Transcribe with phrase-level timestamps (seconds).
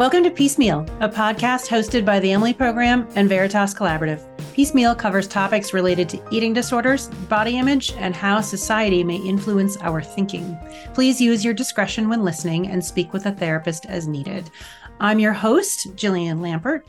[0.00, 4.24] Welcome to Peace Meal, a podcast hosted by the Emily Program and Veritas Collaborative.
[4.54, 9.76] Peace Meal covers topics related to eating disorders, body image, and how society may influence
[9.82, 10.56] our thinking.
[10.94, 14.50] Please use your discretion when listening and speak with a therapist as needed.
[15.00, 16.84] I'm your host, Jillian Lampert,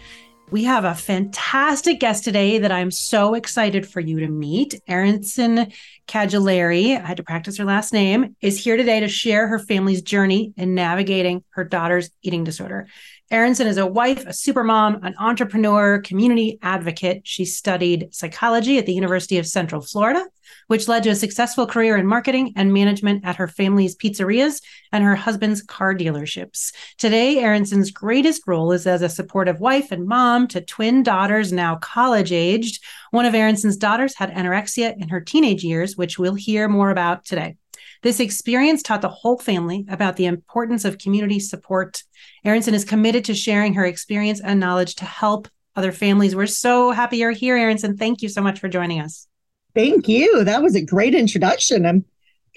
[0.52, 4.80] we have a fantastic guest today that I'm so excited for you to meet.
[4.86, 5.72] Aronson
[6.10, 10.02] Kagiliery, I had to practice her last name, is here today to share her family's
[10.02, 12.88] journey in navigating her daughter's eating disorder.
[13.32, 17.22] Aronson is a wife, a supermom, an entrepreneur, community advocate.
[17.24, 20.26] She studied psychology at the University of Central Florida,
[20.68, 25.06] which led to a successful career in marketing and management at her family's pizzerias and
[25.06, 26.74] her husband's car dealerships.
[26.98, 31.78] Today, Aronson's greatest role is as a supportive wife and mom to twin daughters, now
[31.78, 32.84] college aged.
[33.12, 37.24] One of Aronson's daughters had anorexia in her teenage years, which we'll hear more about
[37.24, 37.56] today.
[38.04, 42.04] This experience taught the whole family about the importance of community support.
[42.44, 46.36] Aronson is committed to sharing her experience and knowledge to help other families.
[46.36, 47.98] We're so happy you're here, Aronson.
[47.98, 49.28] Thank you so much for joining us.
[49.76, 50.44] Thank you.
[50.44, 51.86] That was a great introduction.
[51.86, 52.04] I'm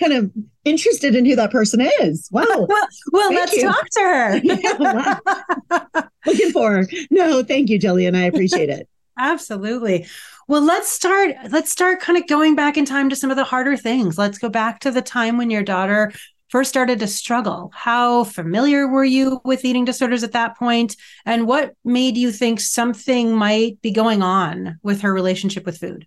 [0.00, 0.32] kind of
[0.64, 2.28] interested in who that person is.
[2.32, 2.44] Wow.
[2.48, 3.62] well, well let's you.
[3.62, 4.36] talk to her.
[4.42, 6.02] yeah, wow.
[6.26, 6.88] Looking for her.
[7.10, 8.16] No, thank you, Jillian.
[8.16, 8.88] I appreciate it.
[9.18, 10.06] Absolutely.
[10.48, 13.44] Well, let's start let's start kind of going back in time to some of the
[13.44, 14.18] harder things.
[14.18, 16.12] Let's go back to the time when your daughter
[16.48, 17.70] first started to struggle.
[17.74, 22.60] How familiar were you with eating disorders at that point and what made you think
[22.60, 26.06] something might be going on with her relationship with food?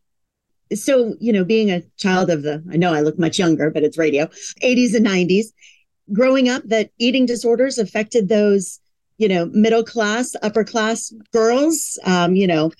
[0.73, 3.83] So, you know, being a child of the I know I look much younger, but
[3.83, 4.29] it's radio,
[4.61, 5.53] 80s and 90s,
[6.11, 8.79] growing up that eating disorders affected those
[9.17, 12.71] you know middle class upper class girls um, you know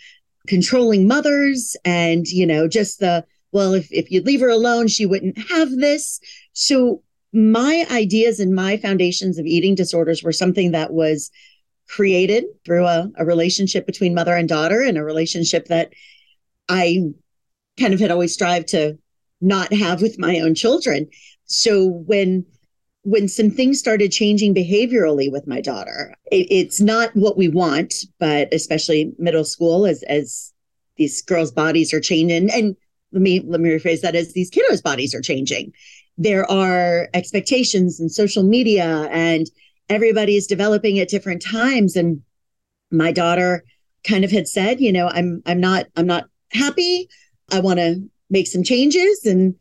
[0.47, 5.05] controlling mothers and you know just the well if, if you leave her alone she
[5.05, 6.19] wouldn't have this.
[6.53, 7.03] So
[7.33, 11.29] my ideas and my foundations of eating disorders were something that was
[11.87, 15.93] created through a, a relationship between mother and daughter and a relationship that
[16.67, 17.01] i
[17.79, 18.97] kind of had always strived to
[19.41, 21.07] not have with my own children.
[21.45, 22.45] So when
[23.07, 27.93] when some things started changing behaviorally with my daughter, it, it's not what we want,
[28.19, 30.51] but especially middle school as as
[30.97, 32.51] these girls' bodies are changing.
[32.51, 32.75] And
[33.13, 35.71] let me let me rephrase that as these kiddos' bodies are changing.
[36.17, 39.49] There are expectations and social media, and
[39.87, 41.95] everybody is developing at different times.
[41.95, 42.21] And
[42.91, 43.63] my daughter
[44.05, 47.07] kind of had said, you know, I'm I'm not I'm not happy.
[47.53, 49.25] I want to make some changes.
[49.25, 49.55] And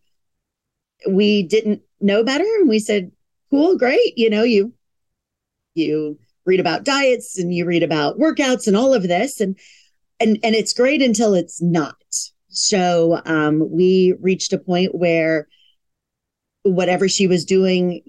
[1.09, 2.43] we didn't know better.
[2.59, 3.13] And we said,
[3.51, 4.17] cool, great.
[4.17, 4.73] You know, you
[5.75, 9.59] you read about diets and you read about workouts and all of this and
[10.21, 11.97] and and it's great until it's not.
[12.49, 15.47] So um, we reached a point where
[16.63, 18.03] whatever she was doing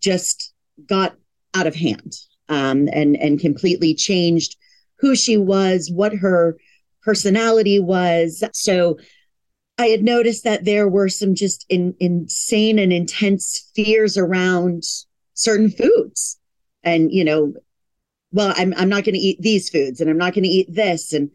[0.00, 0.52] just
[0.86, 1.14] got
[1.54, 2.16] out of hand
[2.48, 4.56] um, and and completely changed
[4.98, 6.56] who she was, what her
[7.02, 8.42] personality was.
[8.52, 8.98] So
[9.76, 14.84] I had noticed that there were some just in, insane and intense fears around
[15.34, 16.38] certain foods.
[16.84, 17.54] And, you know,
[18.30, 20.72] well, I'm, I'm not going to eat these foods and I'm not going to eat
[20.72, 21.12] this.
[21.12, 21.30] And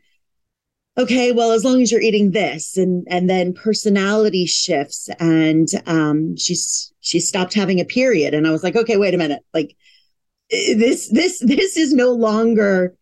[0.97, 6.37] okay, well, as long as you're eating this and, and then personality shifts and, um,
[6.37, 8.33] she's, she stopped having a period.
[8.33, 9.43] And I was like, okay, wait a minute.
[9.53, 9.75] Like
[10.49, 12.95] this, this, this is no longer,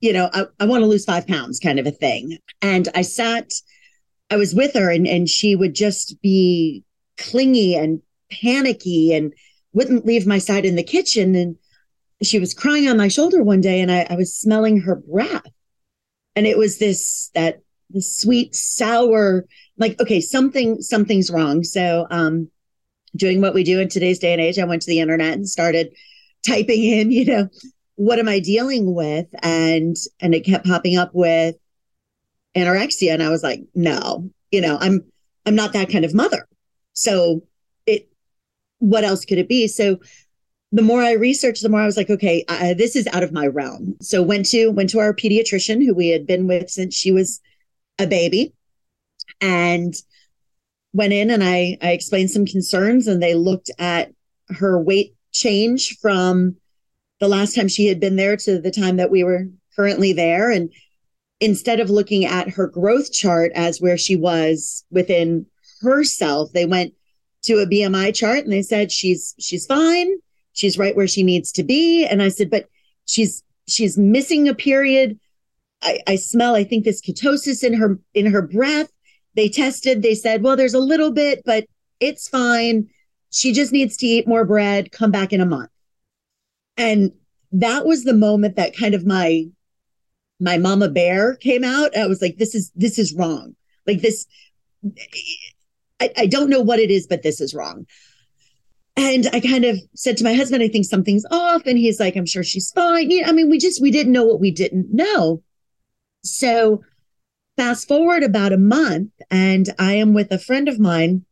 [0.00, 2.38] you know, I, I want to lose five pounds kind of a thing.
[2.62, 3.52] And I sat,
[4.30, 6.84] I was with her and, and she would just be
[7.18, 9.32] clingy and panicky and
[9.72, 11.34] wouldn't leave my side in the kitchen.
[11.34, 11.56] And
[12.22, 15.46] she was crying on my shoulder one day and I, I was smelling her breath.
[16.36, 19.46] And it was this, that the sweet, sour,
[19.78, 21.64] like, okay, something, something's wrong.
[21.64, 22.48] So, um,
[23.16, 25.48] doing what we do in today's day and age, I went to the internet and
[25.48, 25.92] started
[26.46, 27.48] typing in, you know,
[27.96, 29.26] what am I dealing with?
[29.42, 31.56] And, and it kept popping up with
[32.56, 33.12] anorexia.
[33.12, 35.04] And i was like no you know i'm
[35.46, 36.46] i'm not that kind of mother.
[36.92, 37.42] So
[37.86, 38.08] it
[38.78, 39.68] what else could it be?
[39.68, 39.98] So
[40.72, 43.32] the more i researched the more i was like okay I, this is out of
[43.32, 43.96] my realm.
[44.00, 47.40] So went to went to our pediatrician who we had been with since she was
[47.98, 48.54] a baby
[49.40, 49.94] and
[50.92, 54.12] went in and i i explained some concerns and they looked at
[54.48, 56.56] her weight change from
[57.20, 59.46] the last time she had been there to the time that we were
[59.76, 60.50] currently there.
[60.50, 60.72] And
[61.40, 65.46] instead of looking at her growth chart as where she was within
[65.80, 66.94] herself, they went
[67.42, 70.16] to a BMI chart and they said she's she's fine,
[70.52, 72.06] she's right where she needs to be.
[72.06, 72.66] And I said, but
[73.06, 75.18] she's she's missing a period.
[75.82, 78.90] I, I smell, I think this ketosis in her in her breath.
[79.36, 81.64] They tested, they said, well, there's a little bit, but
[82.00, 82.88] it's fine.
[83.30, 85.70] She just needs to eat more bread, come back in a month.
[86.76, 87.12] And
[87.52, 89.46] that was the moment that kind of my
[90.40, 91.96] my mama bear came out.
[91.96, 93.54] I was like, this is this is wrong.
[93.86, 94.26] Like this,
[96.00, 97.86] I, I don't know what it is, but this is wrong.
[98.96, 101.62] And I kind of said to my husband, I think something's off.
[101.66, 103.10] And he's like, I'm sure she's fine.
[103.10, 105.42] Yeah, I mean, we just we didn't know what we didn't know.
[106.22, 106.82] So
[107.56, 111.24] fast forward about a month, and I am with a friend of mine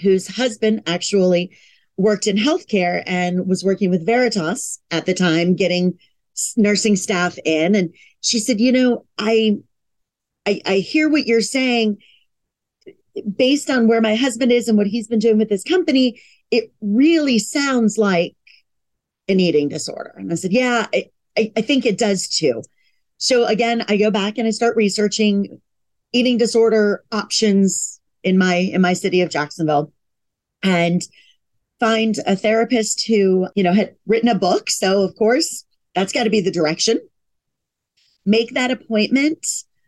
[0.00, 1.56] whose husband actually
[1.96, 5.98] worked in healthcare and was working with Veritas at the time, getting
[6.56, 7.74] nursing staff in.
[7.74, 9.58] And she said, you know, I,
[10.46, 11.98] I, I hear what you're saying.
[13.36, 16.20] Based on where my husband is and what he's been doing with his company,
[16.52, 18.36] it really sounds like
[19.26, 20.14] an eating disorder.
[20.16, 22.62] And I said, yeah, I, I, I think it does too.
[23.16, 25.60] So again, I go back and I start researching
[26.12, 29.92] eating disorder options in my in my city of Jacksonville.
[30.62, 31.02] And
[31.78, 34.70] find a therapist who, you know, had written a book.
[34.70, 37.00] So, of course, that's got to be the direction.
[38.28, 39.46] Make that appointment.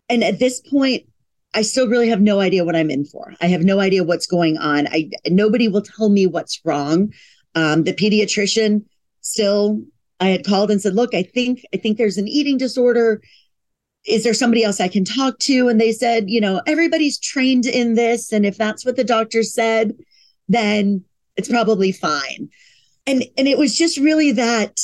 [0.09, 1.05] And at this point,
[1.53, 3.35] I still really have no idea what I'm in for.
[3.41, 4.87] I have no idea what's going on.
[4.89, 7.13] I nobody will tell me what's wrong.
[7.55, 8.85] Um, the pediatrician
[9.21, 9.83] still,
[10.21, 13.21] I had called and said, "Look, I think I think there's an eating disorder.
[14.07, 17.67] Is there somebody else I can talk to?" And they said, "You know, everybody's trained
[17.67, 19.93] in this, and if that's what the doctor said,
[20.49, 21.05] then
[21.37, 22.49] it's probably fine.
[23.07, 24.79] And and it was just really that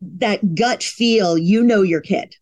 [0.00, 2.34] that gut feel, you know your kid.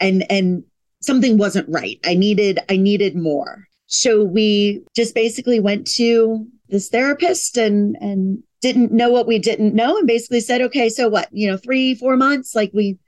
[0.00, 0.64] And and
[1.00, 1.98] something wasn't right.
[2.04, 3.66] I needed I needed more.
[3.86, 9.74] So we just basically went to this therapist and and didn't know what we didn't
[9.74, 12.98] know and basically said, okay, so what, you know, three, four months, like we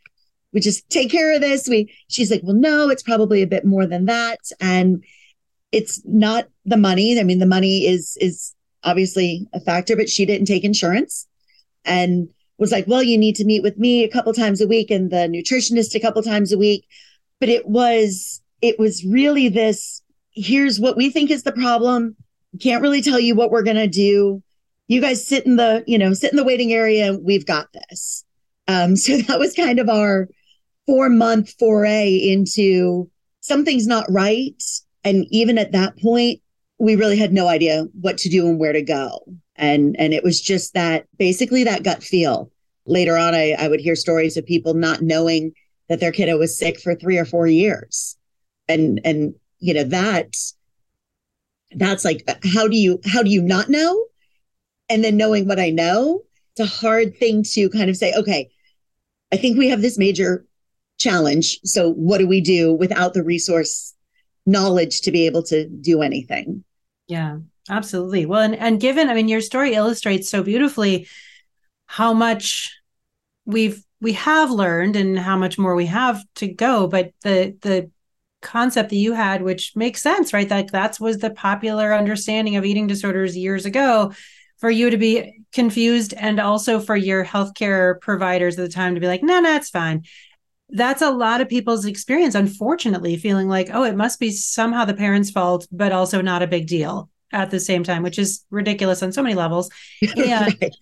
[0.53, 1.69] we just take care of this.
[1.69, 4.38] We she's like, well, no, it's probably a bit more than that.
[4.61, 5.03] And
[5.73, 7.19] it's not the money.
[7.19, 8.55] I mean, the money is is
[8.85, 11.27] obviously a factor, but she didn't take insurance
[11.85, 14.91] and was like, well, you need to meet with me a couple times a week
[14.91, 16.87] and the nutritionist a couple times a week.
[17.38, 20.03] But it was, it was really this
[20.37, 22.14] here's what we think is the problem.
[22.61, 24.43] Can't really tell you what we're going to do.
[24.87, 27.19] You guys sit in the, you know, sit in the waiting area.
[27.20, 28.25] We've got this.
[28.69, 30.29] Um, so that was kind of our
[30.87, 33.11] four month foray into
[33.41, 34.62] something's not right.
[35.02, 36.41] And even at that point,
[36.79, 39.20] we really had no idea what to do and where to go.
[39.56, 42.50] And and it was just that basically that gut feel.
[42.85, 45.53] Later on, I, I would hear stories of people not knowing
[45.88, 48.17] that their kiddo was sick for three or four years.
[48.69, 50.35] And and you know, that
[51.73, 54.05] that's like how do you how do you not know?
[54.88, 58.50] And then knowing what I know, it's a hard thing to kind of say, okay,
[59.32, 60.47] I think we have this major
[60.99, 61.59] challenge.
[61.64, 63.94] So what do we do without the resource
[64.47, 66.64] knowledge to be able to do anything?
[67.09, 67.38] Yeah,
[67.71, 68.27] absolutely.
[68.27, 71.09] Well, and, and given, I mean, your story illustrates so beautifully
[71.87, 72.73] how much
[73.45, 76.87] we've we have learned and how much more we have to go.
[76.87, 77.91] But the the
[78.43, 80.49] concept that you had, which makes sense, right?
[80.49, 84.12] That that was the popular understanding of eating disorders years ago.
[84.59, 89.01] For you to be confused and also for your healthcare providers at the time to
[89.03, 90.05] be like, no, no, it's fine
[90.71, 94.95] that's a lot of people's experience, unfortunately, feeling like, oh, it must be somehow the
[94.95, 99.02] parents' fault, but also not a big deal at the same time, which is ridiculous
[99.02, 99.71] on so many levels.
[100.16, 100.75] And right.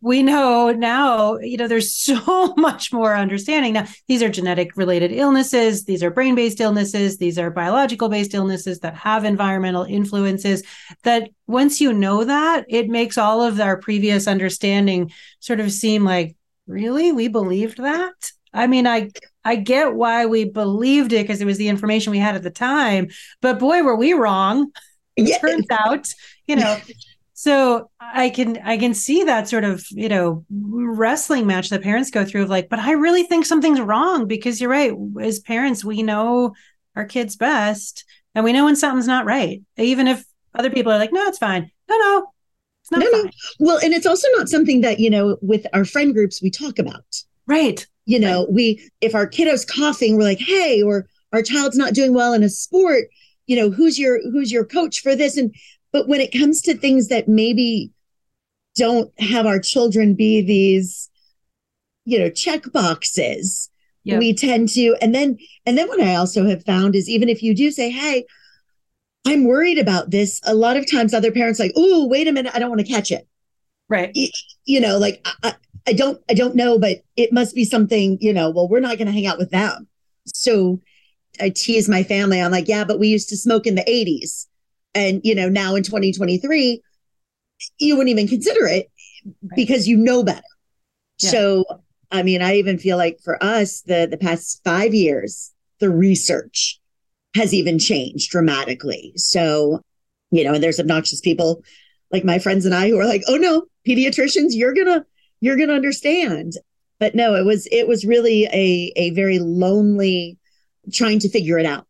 [0.00, 3.74] we know now, you know, there's so much more understanding.
[3.74, 8.34] Now, these are genetic related illnesses, these are brain based illnesses, these are biological based
[8.34, 10.62] illnesses that have environmental influences.
[11.02, 16.04] That once you know that, it makes all of our previous understanding sort of seem
[16.04, 16.36] like,
[16.66, 17.12] really?
[17.12, 18.32] We believed that?
[18.52, 19.10] I mean, I
[19.44, 22.50] I get why we believed it because it was the information we had at the
[22.50, 23.08] time,
[23.40, 24.70] but boy, were we wrong.
[25.18, 25.38] It yeah.
[25.38, 26.08] turns out,
[26.46, 26.78] you know.
[27.34, 32.10] so I can I can see that sort of you know wrestling match that parents
[32.10, 34.92] go through of like, but I really think something's wrong because you're right.
[35.20, 36.54] As parents, we know
[36.96, 40.98] our kids best, and we know when something's not right, even if other people are
[40.98, 41.70] like, no, it's fine.
[41.88, 42.32] No, no,
[42.80, 43.24] it's not no, fine.
[43.24, 43.30] no.
[43.60, 46.78] Well, and it's also not something that you know with our friend groups we talk
[46.78, 47.04] about.
[47.46, 48.52] Right you know right.
[48.52, 52.42] we if our kiddo's coughing we're like hey or our child's not doing well in
[52.42, 53.04] a sport
[53.48, 55.54] you know who's your who's your coach for this and
[55.92, 57.90] but when it comes to things that maybe
[58.76, 61.10] don't have our children be these
[62.04, 63.68] you know check boxes
[64.04, 64.20] yep.
[64.20, 65.36] we tend to and then
[65.66, 68.24] and then what i also have found is even if you do say hey
[69.26, 72.54] i'm worried about this a lot of times other parents like oh wait a minute
[72.54, 73.26] i don't want to catch it
[73.88, 74.28] right you,
[74.64, 75.54] you know like I,
[75.88, 78.98] I don't I don't know, but it must be something, you know, well, we're not
[78.98, 79.88] going to hang out with them.
[80.26, 80.80] So
[81.40, 82.40] I tease my family.
[82.40, 84.46] I'm like, yeah, but we used to smoke in the 80s.
[84.94, 86.82] And, you know, now in 2023,
[87.78, 88.90] you wouldn't even consider it
[89.54, 90.42] because you know better.
[91.18, 91.30] Yeah.
[91.30, 91.64] So
[92.10, 96.80] I mean, I even feel like for us, the the past five years, the research
[97.34, 99.12] has even changed dramatically.
[99.16, 99.82] So,
[100.30, 101.62] you know, and there's obnoxious people
[102.10, 105.04] like my friends and I who are like, oh no, pediatricians, you're gonna
[105.40, 106.54] you're gonna understand.
[106.98, 110.38] But no, it was it was really a a very lonely
[110.92, 111.86] trying to figure it out.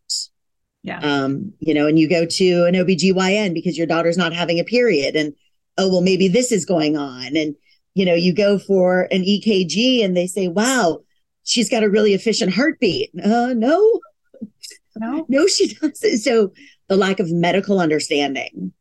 [0.82, 1.00] Yeah.
[1.00, 4.64] Um, you know, and you go to an OBGYN because your daughter's not having a
[4.64, 5.34] period and
[5.76, 7.54] oh well maybe this is going on and
[7.94, 11.00] you know, you go for an EKG and they say, wow,
[11.42, 13.10] she's got a really efficient heartbeat.
[13.22, 14.00] Uh no.
[14.96, 15.26] No.
[15.28, 16.18] No, she doesn't.
[16.18, 16.52] So
[16.88, 18.72] the lack of medical understanding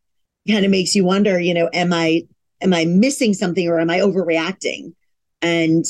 [0.48, 2.24] kind of makes you wonder, you know, am I
[2.62, 4.94] am I missing something or am I overreacting?
[5.42, 5.86] And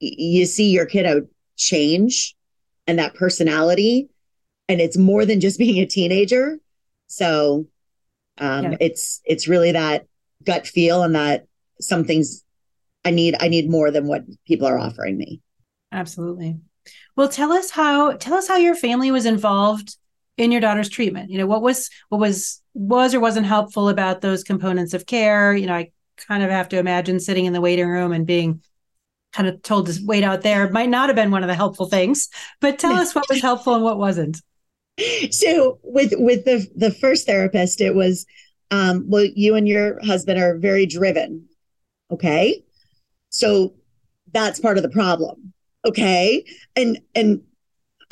[0.00, 1.26] you see your kiddo
[1.56, 2.34] change
[2.86, 4.08] and that personality
[4.68, 6.58] and it's more than just being a teenager.
[7.06, 7.66] So
[8.38, 8.76] um, yeah.
[8.80, 10.06] it's it's really that
[10.44, 11.46] gut feel and that
[11.80, 12.44] something's
[13.04, 15.40] i need i need more than what people are offering me.
[15.92, 16.58] Absolutely.
[17.16, 19.96] Well tell us how tell us how your family was involved
[20.38, 21.30] in your daughter's treatment.
[21.30, 25.54] You know what was what was was or wasn't helpful about those components of care?
[25.54, 28.62] You know i kind of have to imagine sitting in the waiting room and being
[29.32, 30.70] kind of told to wait out there.
[30.70, 32.28] Might not have been one of the helpful things
[32.60, 34.40] but tell us what was helpful and what wasn't.
[35.30, 38.26] So with with the the first therapist it was
[38.70, 41.48] um well you and your husband are very driven
[42.10, 42.62] okay?
[43.30, 43.74] So
[44.32, 45.52] that's part of the problem
[45.84, 46.44] okay?
[46.76, 47.42] And and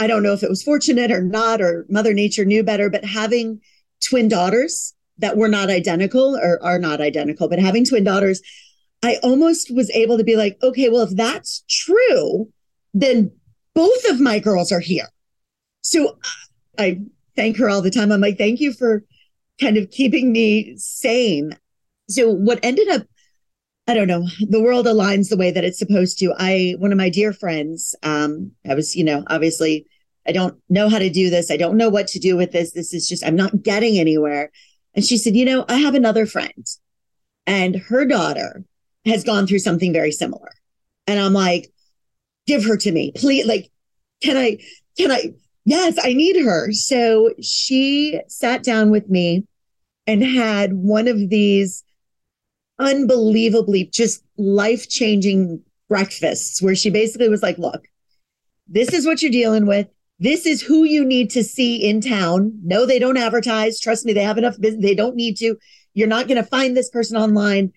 [0.00, 3.04] i don't know if it was fortunate or not or mother nature knew better but
[3.04, 3.60] having
[4.02, 8.40] twin daughters that were not identical or are not identical but having twin daughters
[9.02, 12.48] I almost was able to be like, okay, well, if that's true,
[12.92, 13.32] then
[13.74, 15.08] both of my girls are here.
[15.82, 16.18] So
[16.78, 17.00] I
[17.36, 18.12] thank her all the time.
[18.12, 19.04] I'm like, thank you for
[19.60, 21.56] kind of keeping me sane.
[22.08, 23.02] So what ended up,
[23.86, 26.34] I don't know, the world aligns the way that it's supposed to.
[26.38, 29.86] I, one of my dear friends, um, I was, you know, obviously
[30.26, 31.50] I don't know how to do this.
[31.50, 32.72] I don't know what to do with this.
[32.72, 34.50] This is just, I'm not getting anywhere.
[34.94, 36.66] And she said, you know, I have another friend
[37.46, 38.64] and her daughter
[39.06, 40.50] has gone through something very similar.
[41.06, 41.72] And I'm like,
[42.46, 43.46] give her to me, please.
[43.46, 43.70] Like,
[44.22, 44.58] can I,
[44.98, 45.32] can I,
[45.64, 46.72] yes, I need her.
[46.72, 49.46] So she sat down with me
[50.06, 51.84] and had one of these
[52.78, 57.86] unbelievably just life changing breakfasts where she basically was like, look,
[58.68, 59.88] this is what you're dealing with.
[60.18, 62.58] This is who you need to see in town.
[62.62, 63.80] No, they don't advertise.
[63.80, 64.82] Trust me, they have enough business.
[64.82, 65.56] They don't need to.
[65.94, 67.72] You're not going to find this person online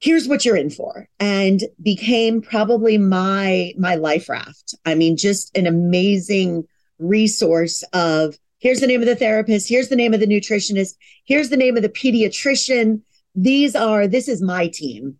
[0.00, 4.74] here's what you're in for and became probably my my life raft.
[4.84, 6.64] I mean just an amazing
[6.98, 9.68] resource of here's the name of the therapist.
[9.68, 10.94] Here's the name of the nutritionist.
[11.24, 13.02] Here's the name of the pediatrician.
[13.34, 15.18] These are this is my team.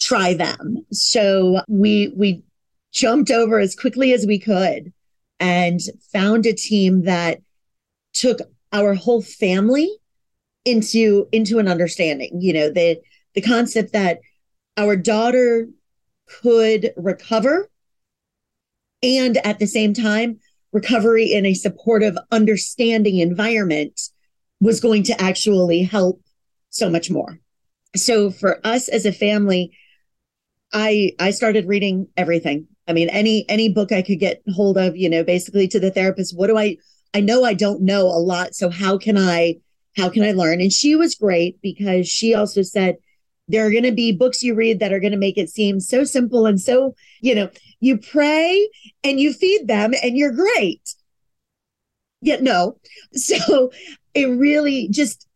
[0.00, 0.84] Try them.
[0.92, 2.42] So we we
[2.92, 4.92] jumped over as quickly as we could
[5.40, 5.80] and
[6.12, 7.40] found a team that
[8.12, 8.40] took
[8.72, 9.90] our whole family
[10.64, 12.40] into into an understanding.
[12.40, 13.00] You know that
[13.34, 14.20] the concept that
[14.76, 15.68] our daughter
[16.26, 17.68] could recover
[19.02, 20.38] and at the same time
[20.72, 24.00] recovery in a supportive understanding environment
[24.60, 26.20] was going to actually help
[26.70, 27.40] so much more.
[27.96, 29.76] So for us as a family
[30.72, 32.66] i i started reading everything.
[32.86, 35.90] I mean any any book i could get hold of you know basically to the
[35.90, 36.76] therapist what do i
[37.14, 39.56] i know i don't know a lot so how can i
[39.96, 40.60] how can i learn?
[40.60, 42.96] And she was great because she also said
[43.48, 45.80] there are going to be books you read that are going to make it seem
[45.80, 47.50] so simple and so, you know,
[47.80, 48.68] you pray
[49.02, 50.94] and you feed them and you're great.
[52.20, 52.78] Yet no.
[53.14, 53.70] So
[54.14, 55.26] it really just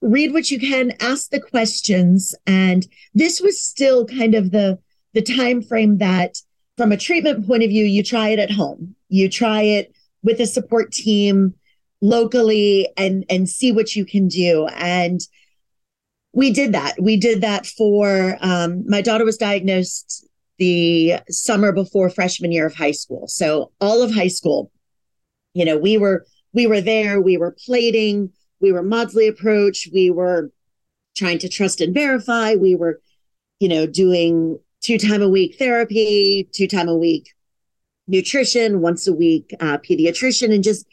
[0.00, 2.34] read what you can, ask the questions.
[2.46, 4.78] And this was still kind of the
[5.12, 6.36] the time frame that
[6.76, 8.94] from a treatment point of view, you try it at home.
[9.08, 11.54] You try it with a support team
[12.00, 14.66] locally and and see what you can do.
[14.68, 15.20] And
[16.32, 17.00] we did that.
[17.00, 20.26] We did that for um, my daughter was diagnosed
[20.58, 23.26] the summer before freshman year of high school.
[23.26, 24.70] So all of high school,
[25.54, 27.20] you know, we were we were there.
[27.20, 28.30] We were plating.
[28.60, 29.88] We were Maudsley approach.
[29.92, 30.52] We were
[31.16, 32.54] trying to trust and verify.
[32.54, 33.00] We were,
[33.58, 37.30] you know, doing two time a week therapy, two time a week
[38.06, 40.86] nutrition, once a week uh, pediatrician, and just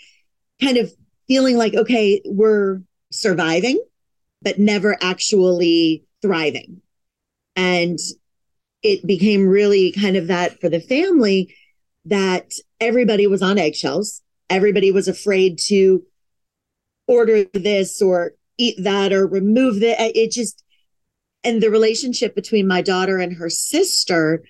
[0.62, 0.92] kind of
[1.28, 3.80] feeling like okay, we're surviving
[4.48, 6.82] but never actually thriving.
[7.58, 8.00] And
[8.82, 11.54] it became really kind of that for the family
[12.06, 14.22] that everybody was on eggshells.
[14.50, 16.02] Everybody was afraid to
[17.10, 20.16] order this or eat that or remove that.
[20.16, 20.64] It just,
[21.44, 24.46] and the relationship between my daughter and her sister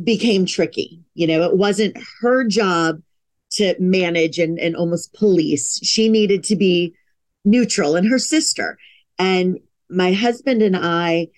[0.00, 1.02] became tricky.
[1.14, 3.02] You know, it wasn't her job
[3.54, 5.80] to manage and, and almost police.
[5.82, 6.94] She needed to be
[7.44, 8.78] neutral and her sister.
[9.18, 9.58] And
[9.90, 11.28] my husband and I,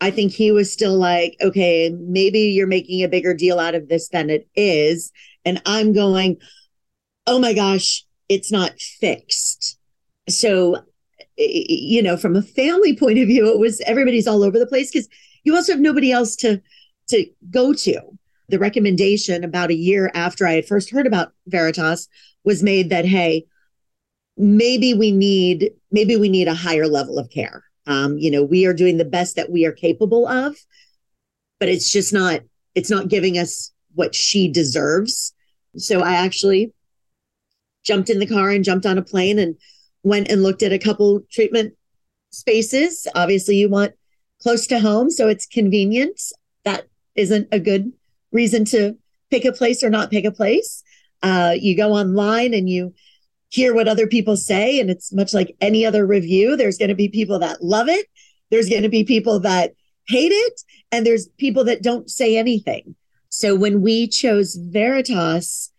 [0.00, 3.88] I think he was still like, okay, maybe you're making a bigger deal out of
[3.88, 5.12] this than it is.
[5.44, 6.38] And I'm going,
[7.26, 9.78] oh my gosh, it's not fixed.
[10.28, 10.84] So,
[11.36, 14.90] you know, from a family point of view, it was everybody's all over the place
[14.90, 15.08] because
[15.44, 16.60] you also have nobody else to
[17.08, 18.00] to go to.
[18.48, 22.08] The recommendation about a year after I had first heard about Veritas
[22.44, 23.46] was made that hey,
[24.40, 27.62] maybe we need maybe we need a higher level of care.
[27.86, 30.56] Um, you know, we are doing the best that we are capable of,
[31.58, 32.40] but it's just not
[32.74, 35.34] it's not giving us what she deserves.
[35.76, 36.72] So I actually
[37.84, 39.56] jumped in the car and jumped on a plane and
[40.02, 41.74] went and looked at a couple treatment
[42.30, 43.06] spaces.
[43.14, 43.92] Obviously, you want
[44.42, 46.18] close to home, so it's convenient.
[46.64, 47.92] That isn't a good
[48.32, 48.96] reason to
[49.30, 50.82] pick a place or not pick a place.
[51.22, 52.94] Uh, you go online and you
[53.50, 56.56] hear what other people say, and it's much like any other review.
[56.56, 58.06] There's going to be people that love it,
[58.50, 59.72] there's going to be people that
[60.08, 62.96] hate it, and there's people that don't say anything.
[63.28, 65.70] So when we chose Veritas,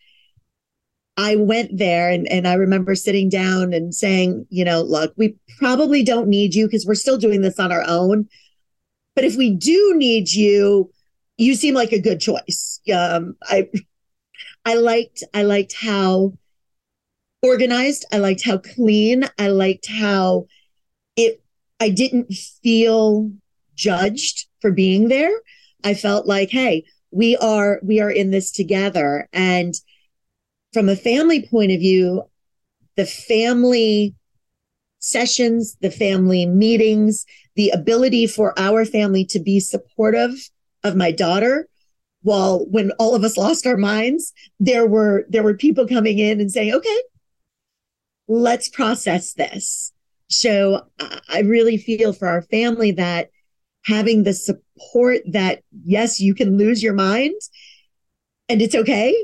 [1.17, 5.35] I went there and, and I remember sitting down and saying, you know, look, we
[5.57, 8.29] probably don't need you because we're still doing this on our own.
[9.15, 10.89] But if we do need you,
[11.37, 12.79] you seem like a good choice.
[12.93, 13.69] Um, I
[14.63, 16.33] I liked I liked how
[17.41, 18.05] organized.
[18.11, 19.25] I liked how clean.
[19.37, 20.47] I liked how
[21.15, 21.43] it
[21.79, 22.33] I didn't
[22.63, 23.31] feel
[23.75, 25.31] judged for being there.
[25.83, 29.75] I felt like, hey, we are we are in this together and
[30.73, 32.23] from a family point of view
[32.95, 34.15] the family
[34.99, 40.49] sessions the family meetings the ability for our family to be supportive
[40.83, 41.67] of my daughter
[42.23, 46.39] while when all of us lost our minds there were there were people coming in
[46.39, 47.01] and saying okay
[48.31, 49.91] let's process this
[50.29, 53.29] so uh, i really feel for our family that
[53.83, 57.39] having the support that yes, you can lose your mind
[58.49, 59.15] and it's okay.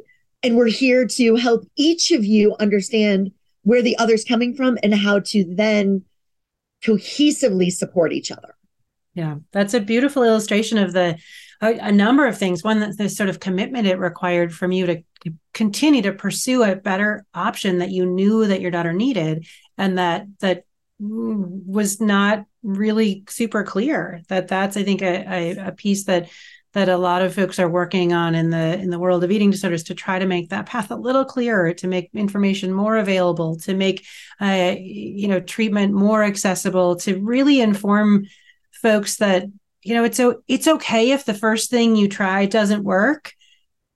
[0.44, 3.32] And we're here to help each of you understand
[3.64, 6.04] where the other's coming from and how to then
[6.84, 8.56] cohesively support each other.
[9.14, 11.18] Yeah, that's a beautiful illustration of the
[11.62, 12.64] a, a number of things.
[12.64, 15.04] One, that the sort of commitment it required from you to
[15.54, 20.28] continue to pursue a better option that you knew that your daughter needed, and that
[20.40, 20.64] that
[21.00, 26.28] was not really super clear that that's i think a, a, piece that
[26.74, 29.52] that a lot of folks are working on in the in the world of eating
[29.52, 33.56] disorders to try to make that path a little clearer to make information more available
[33.56, 34.06] to make
[34.42, 38.26] uh, you know treatment more accessible to really inform
[38.72, 39.46] folks that
[39.88, 43.34] you know it's so it's okay if the first thing you try doesn't work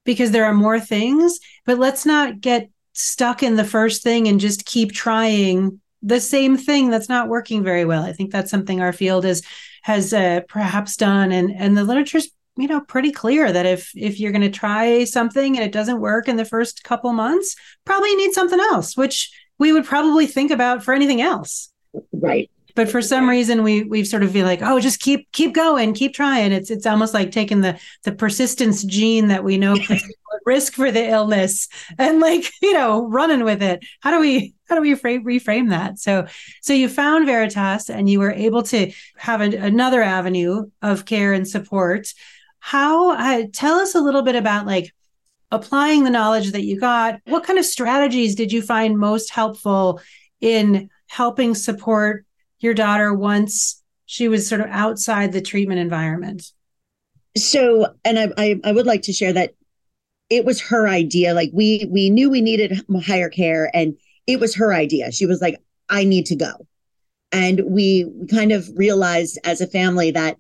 [0.06, 4.40] because there are more things but let's not get stuck in the first thing and
[4.40, 8.04] just keep trying the same thing that's not working very well.
[8.04, 9.44] I think that's something our field is
[9.84, 14.20] has uh, perhaps done, and and the literature's you know pretty clear that if if
[14.20, 18.16] you're going to try something and it doesn't work in the first couple months, probably
[18.16, 21.72] need something else, which we would probably think about for anything else.
[22.14, 25.54] Right but for some reason we we've sort of feel like oh just keep keep
[25.54, 26.52] going keep trying.
[26.52, 30.74] It's it's almost like taking the the persistence gene that we know puts at risk
[30.74, 33.84] for the illness and like you know running with it.
[34.02, 36.00] How do we how do we reframe, reframe that?
[36.00, 36.26] So
[36.62, 41.34] so you found veritas and you were able to have a, another avenue of care
[41.34, 42.08] and support.
[42.60, 44.94] How uh, tell us a little bit about like
[45.52, 47.20] applying the knowledge that you got.
[47.26, 50.02] What kind of strategies did you find most helpful
[50.40, 52.26] in helping support
[52.62, 56.44] your daughter once she was sort of outside the treatment environment?
[57.38, 59.54] So, and I, I, I would like to share that
[60.30, 61.34] it was her idea.
[61.34, 63.98] Like we we knew we needed higher care, and
[64.28, 65.12] it was her idea.
[65.12, 65.58] She was like,
[65.90, 66.68] "I need to go,"
[67.32, 70.38] and we kind of realized as a family that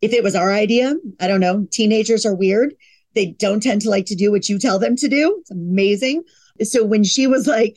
[0.00, 2.74] if it was our idea, I don't know, teenagers are weird.
[3.14, 5.36] They don't tend to like to do what you tell them to do.
[5.40, 6.24] It's amazing.
[6.62, 7.76] So when she was like,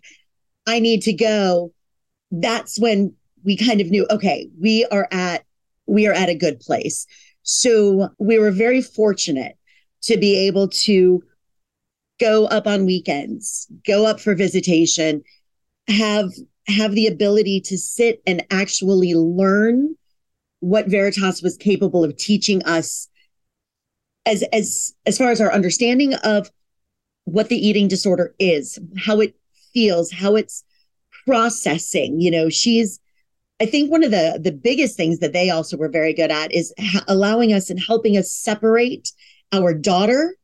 [0.66, 1.74] "I need to go,"
[2.32, 3.14] that's when
[3.48, 5.46] we kind of knew, okay, we are at
[5.88, 7.08] we are at a good place.
[7.44, 9.58] So we were very fortunate
[10.02, 11.24] to be able to
[12.20, 15.24] go up on weekends, go up for visitation,
[15.88, 16.30] have
[16.68, 19.96] have the ability to sit and actually learn
[20.60, 23.08] what Veritas was capable of teaching us
[24.26, 26.52] as as as far as our understanding of
[27.24, 29.36] what the eating disorder is, how it
[29.74, 30.66] feels, how it's
[31.26, 32.20] processing.
[32.20, 33.00] You know, she's
[33.60, 36.54] I think one of the the biggest things that they also were very good at
[36.54, 39.12] is ha- allowing us and helping us separate
[39.52, 40.36] our daughter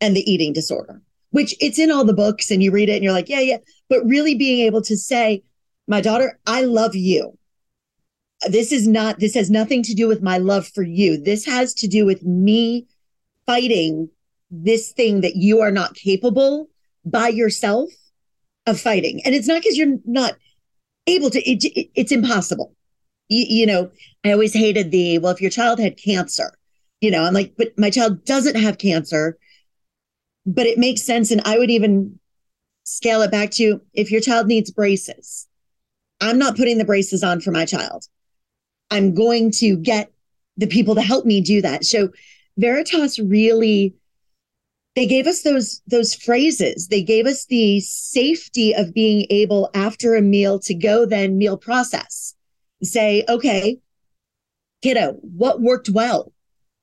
[0.00, 3.04] and the eating disorder, which it's in all the books and you read it and
[3.04, 3.58] you're like, yeah, yeah.
[3.88, 5.42] But really being able to say,
[5.86, 7.38] my daughter, I love you.
[8.48, 11.22] This is not, this has nothing to do with my love for you.
[11.22, 12.86] This has to do with me
[13.46, 14.10] fighting
[14.50, 16.68] this thing that you are not capable
[17.04, 17.90] by yourself
[18.66, 19.22] of fighting.
[19.24, 20.34] And it's not because you're not
[21.06, 22.74] able to, it, it, it's impossible.
[23.28, 23.90] You, you know,
[24.24, 26.56] I always hated the, well, if your child had cancer,
[27.00, 29.38] you know, I'm like, but my child doesn't have cancer,
[30.44, 31.30] but it makes sense.
[31.30, 32.18] And I would even
[32.84, 35.46] scale it back to if your child needs braces,
[36.20, 38.06] I'm not putting the braces on for my child.
[38.90, 40.12] I'm going to get
[40.56, 41.84] the people to help me do that.
[41.84, 42.10] So
[42.56, 43.94] Veritas really
[44.96, 46.88] they gave us those those phrases.
[46.88, 51.58] They gave us the safety of being able after a meal to go then meal
[51.58, 52.34] process.
[52.82, 53.78] Say, okay,
[54.82, 56.32] kiddo, what worked well?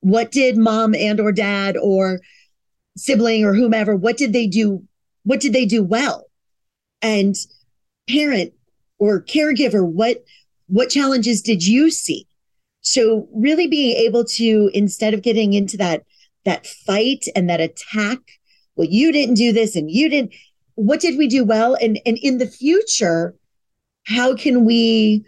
[0.02, 2.20] What did mom and or dad or
[2.96, 4.84] sibling or whomever, what did they do?
[5.24, 6.26] What did they do well?
[7.02, 7.36] And
[8.08, 8.54] parent
[9.00, 10.24] or caregiver, what
[10.68, 12.28] what challenges did you see?
[12.82, 16.04] So really being able to, instead of getting into that,
[16.46, 18.20] that fight and that attack,
[18.76, 20.34] well, you didn't do this and you didn't,
[20.76, 21.76] what did we do well?
[21.82, 23.36] And, and in the future,
[24.06, 25.26] how can we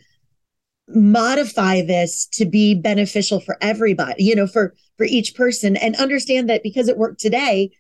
[0.88, 6.50] modify this to be beneficial for everybody, you know, for, for each person and understand
[6.50, 7.72] that because it worked today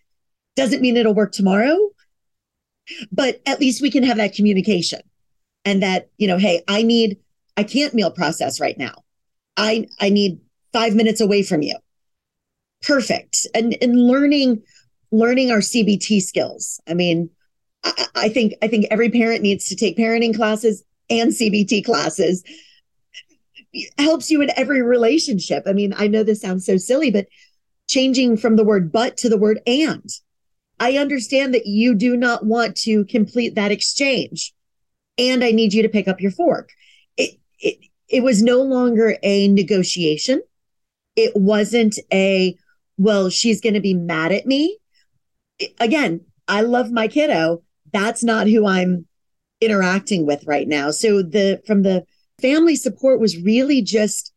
[0.56, 1.89] doesn't mean it'll work tomorrow,
[3.12, 5.02] but at least we can have that communication
[5.65, 7.17] and that, you know, hey, I need,
[7.58, 9.06] I can't meal process right now
[9.58, 10.39] I I need
[10.74, 11.76] five minutes away from you.
[12.82, 13.48] Perfect.
[13.54, 14.64] And and learning
[15.12, 16.80] learning our CBT skills.
[16.88, 17.30] I mean,
[17.84, 22.44] I, I think I think every parent needs to take parenting classes and CBT classes.
[23.74, 25.64] It helps you in every relationship.
[25.66, 27.28] I mean, I know this sounds so silly, but
[27.88, 30.10] changing from the word but to the word and.
[30.80, 34.54] I understand that you do not want to complete that exchange.
[35.18, 36.70] And I need you to pick up your fork.
[37.16, 37.78] It, it,
[38.10, 40.42] it was no longer a negotiation.
[41.16, 42.58] It wasn't a,
[42.97, 44.77] well, she's going to be mad at me.
[45.79, 47.63] Again, I love my kiddo.
[47.91, 49.05] That's not who I'm
[49.62, 50.91] interacting with right now.
[50.91, 52.05] So the from the
[52.41, 54.34] family support was really just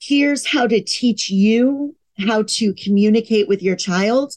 [0.00, 4.34] here's how to teach you how to communicate with your child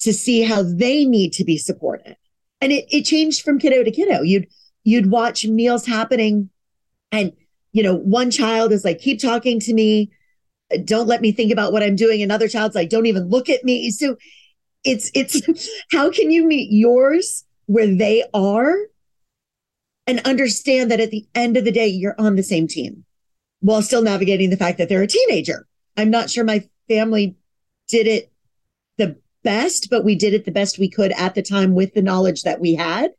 [0.00, 2.16] to see how they need to be supported.
[2.60, 4.22] And it, it changed from kiddo to kiddo.
[4.22, 4.48] You'd
[4.82, 6.50] you'd watch meals happening
[7.12, 7.32] and,
[7.72, 10.10] you know, one child is like, keep talking to me.
[10.84, 12.22] Don't let me think about what I'm doing.
[12.22, 13.90] Another child's like, don't even look at me.
[13.90, 14.16] So
[14.84, 15.42] it's, it's,
[15.92, 18.76] how can you meet yours where they are
[20.06, 23.04] and understand that at the end of the day, you're on the same team
[23.60, 25.66] while still navigating the fact that they're a teenager?
[25.96, 27.36] I'm not sure my family
[27.88, 28.32] did it
[28.96, 32.02] the best, but we did it the best we could at the time with the
[32.02, 33.10] knowledge that we had.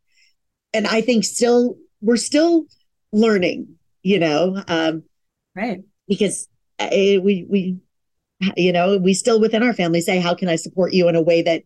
[0.74, 2.66] And I think still, we're still
[3.12, 5.04] learning you know, um,
[5.56, 5.82] right?
[6.08, 6.48] Because
[6.92, 7.78] Eh, we we
[8.58, 11.22] you know we still within our family say how can I support you in a
[11.22, 11.64] way that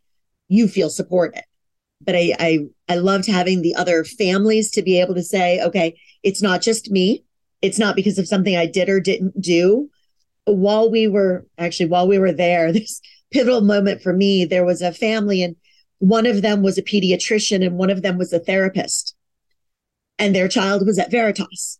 [0.48, 1.44] you feel supported.
[2.02, 5.98] But I I I loved having the other families to be able to say, okay,
[6.24, 7.24] it's not just me.
[7.62, 9.90] It's not because of something I did or didn't do.
[10.46, 13.02] While we were actually while we were there, this
[13.32, 15.56] pivotal moment for me, there was a family and
[16.00, 19.16] one of them was a pediatrician and one of them was a therapist.
[20.20, 21.80] And their child was at Veritas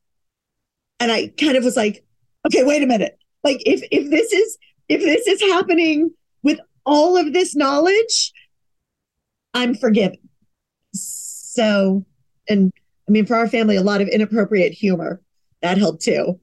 [1.00, 2.04] and I kind of was like,
[2.48, 3.18] okay, wait a minute.
[3.46, 4.58] Like if if this is
[4.90, 8.34] if this is happening with all of this knowledge,
[9.54, 10.18] I'm forgiven.
[10.94, 12.06] So,
[12.50, 12.74] and
[13.08, 15.22] I mean, for our family, a lot of inappropriate humor
[15.62, 16.40] that helped too.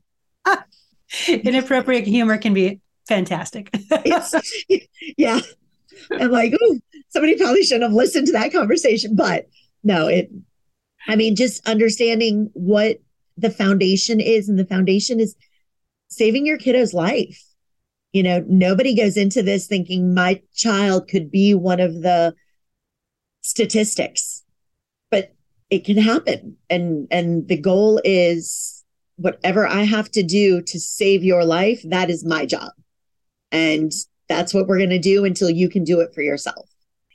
[1.29, 3.75] inappropriate humor can be fantastic.
[5.17, 5.41] yeah.
[6.13, 9.49] I'm like, oh, somebody probably shouldn't have listened to that conversation, but
[9.83, 10.31] no, it,
[11.09, 12.99] I mean, just understanding what
[13.37, 14.49] the foundation is.
[14.49, 15.35] And the foundation is
[16.13, 17.43] saving your kiddo's life.
[18.13, 22.35] You know, nobody goes into this thinking my child could be one of the
[23.41, 24.45] statistics,
[25.11, 25.35] but
[25.71, 26.57] it can happen.
[26.69, 28.85] And and the goal is
[29.17, 32.73] whatever I have to do to save your life, that is my job.
[33.51, 33.93] And
[34.29, 36.69] that's what we're going to do until you can do it for yourself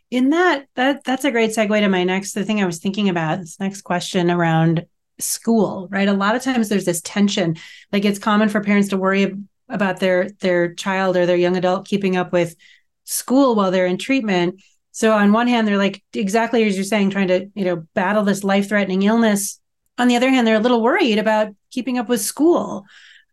[0.10, 3.10] in that that that's a great segue to my next the thing i was thinking
[3.10, 4.86] about this next question around
[5.20, 6.08] school right?
[6.08, 7.56] A lot of times there's this tension.
[7.92, 9.36] Like it's common for parents to worry
[9.70, 12.56] about their their child or their young adult keeping up with
[13.04, 14.62] school while they're in treatment.
[14.92, 18.24] So on one hand they're like exactly as you're saying trying to you know battle
[18.24, 19.60] this life threatening illness.
[19.98, 22.86] On the other hand they're a little worried about keeping up with school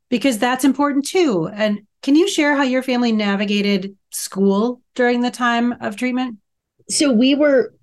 [0.08, 1.48] because that's important too.
[1.52, 6.38] And Can you share how your family navigated school during the time of treatment?
[6.88, 7.74] So we were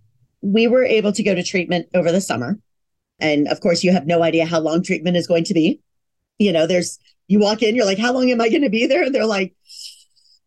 [0.42, 2.60] we were able to go to treatment over the summer.
[3.22, 5.80] And of course, you have no idea how long treatment is going to be.
[6.40, 8.88] You know, there's you walk in, you're like, how long am I going to be
[8.88, 9.04] there?
[9.04, 9.54] And they're like,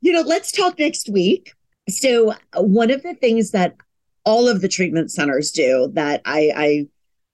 [0.03, 1.55] you know, let's talk next week.
[1.89, 3.77] So uh, one of the things that
[4.25, 6.87] all of the treatment centers do that I, I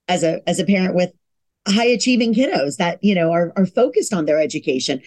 [0.09, 1.12] as a as a parent with
[1.68, 5.00] high achieving kiddos that you know are, are focused on their education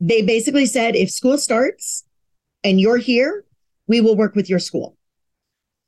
[0.00, 2.04] they basically said if school starts
[2.62, 3.44] and you're here
[3.86, 4.96] we will work with your school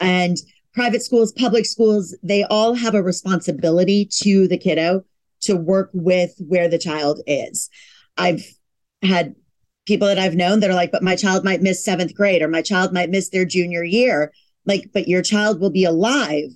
[0.00, 0.38] and
[0.78, 5.04] private schools public schools they all have a responsibility to the kiddo
[5.40, 7.68] to work with where the child is.
[8.16, 8.44] I've
[9.02, 9.34] had
[9.86, 12.48] people that i've known that are like but my child might miss seventh grade or
[12.48, 14.32] my child might miss their junior year.
[14.66, 16.50] Like but your child will be alive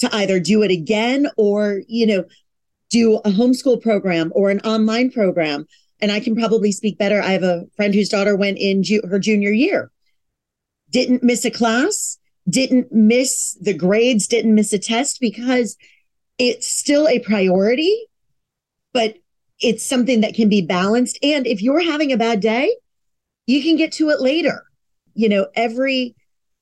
[0.00, 2.24] to either do it again or you know
[2.90, 5.66] do a homeschool program or an online program.
[6.00, 7.22] And i can probably speak better.
[7.22, 9.92] I have a friend whose daughter went in ju- her junior year.
[10.90, 15.76] Didn't miss a class didn't miss the grades didn't miss a test because
[16.38, 18.06] it's still a priority
[18.92, 19.16] but
[19.60, 22.74] it's something that can be balanced and if you're having a bad day
[23.46, 24.62] you can get to it later
[25.14, 26.14] you know every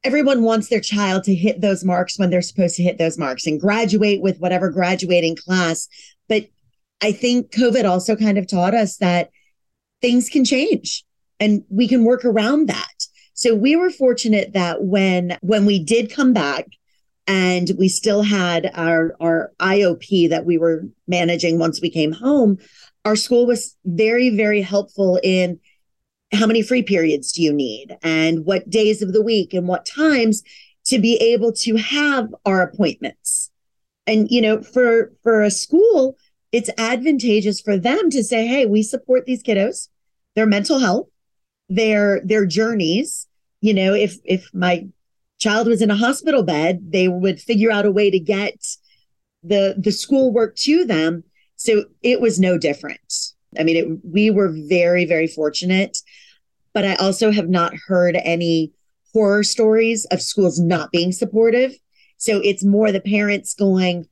[0.06, 3.44] everyone wants their child to hit those marks when they're supposed to hit those marks
[3.44, 5.88] and graduate with whatever graduating class.
[6.28, 6.46] But
[7.02, 9.30] I think COVID also kind of taught us that
[10.00, 11.04] things can change
[11.40, 13.06] and we can work around that.
[13.36, 16.66] So we were fortunate that when when we did come back
[17.26, 22.56] and we still had our our IOP that we were managing once we came home,
[23.04, 25.60] our school was very very helpful in
[26.32, 29.84] how many free periods do you need and what days of the week and what
[29.84, 30.42] times
[30.86, 33.50] to be able to have our appointments.
[34.06, 36.16] And you know for for a school
[36.52, 39.88] it's advantageous for them to say hey we support these kiddos.
[40.36, 41.08] Their mental health
[41.68, 43.26] their their journeys
[43.60, 44.86] you know if if my
[45.38, 48.54] child was in a hospital bed they would figure out a way to get
[49.42, 51.24] the the school work to them
[51.56, 55.98] so it was no different I mean, it, we were very, very fortunate,
[56.72, 58.72] but I also have not heard any
[59.12, 61.74] horror stories of schools not being supportive.
[62.18, 64.08] So it's more the parents going,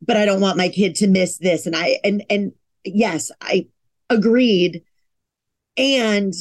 [0.00, 1.66] but I don't want my kid to miss this.
[1.66, 2.52] And I, and, and
[2.84, 3.66] yes, I
[4.10, 4.82] agreed.
[5.76, 6.32] And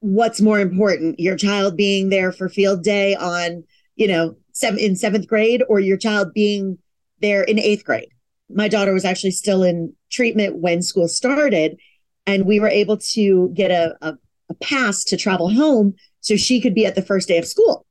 [0.00, 3.64] what's more important, your child being there for field day on,
[3.96, 6.78] you know, seven in seventh grade or your child being
[7.20, 8.08] there in eighth grade?
[8.54, 11.78] my daughter was actually still in treatment when school started
[12.26, 14.14] and we were able to get a, a,
[14.50, 17.86] a, pass to travel home so she could be at the first day of school.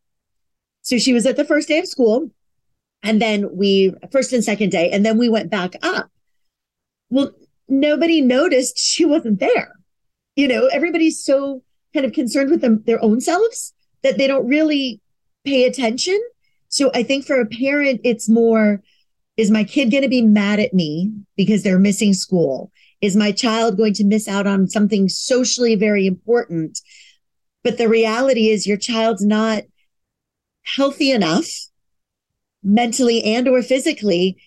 [0.84, 2.30] So she was at the first day of school
[3.04, 6.10] and then we first and second day and then we went back up.
[7.10, 7.32] Well
[7.68, 9.74] nobody noticed she wasn't there
[10.36, 11.62] you know everybody's so
[11.94, 15.02] kind of concerned with them their own selves that they don't really
[15.46, 16.20] pay attention
[16.67, 18.82] so i think for a parent it's more
[19.38, 22.72] is my kid going to be mad at me because they're missing school?
[23.02, 26.80] Is my child going to miss out on something socially very important?
[27.63, 29.63] But the reality is your child's not
[30.63, 31.48] healthy enough
[32.63, 34.38] mentally and or physically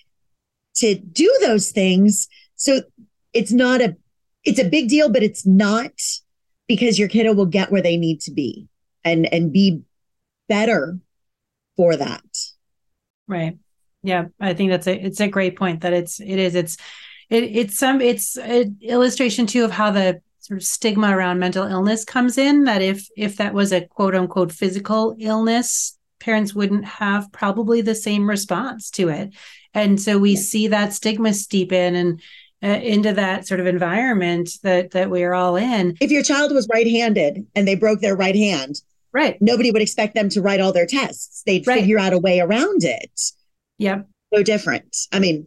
[0.76, 2.28] to do those things.
[2.56, 2.82] So
[3.32, 3.96] it's not a
[4.44, 5.92] it's a big deal, but it's not
[6.66, 8.68] because your kiddo will get where they need to be
[9.04, 9.82] and and be
[10.48, 10.98] better
[11.76, 12.24] for that.
[13.26, 13.58] Right
[14.04, 16.76] yeah i think that's a it's a great point that it's it is it's
[17.30, 21.66] it, it's some it's an illustration too of how the sort of stigma around mental
[21.66, 26.84] illness comes in that if if that was a quote unquote physical illness parents wouldn't
[26.84, 29.34] have probably the same response to it
[29.72, 30.40] and so we yeah.
[30.40, 32.22] see that stigma steepen and
[32.62, 36.68] uh, into that sort of environment that that we're all in if your child was
[36.72, 38.80] right-handed and they broke their right hand
[39.12, 41.80] right nobody would expect them to write all their tests they'd right.
[41.80, 43.20] figure out a way around it
[43.78, 44.08] Yep.
[44.34, 44.96] So different.
[45.12, 45.46] I mean,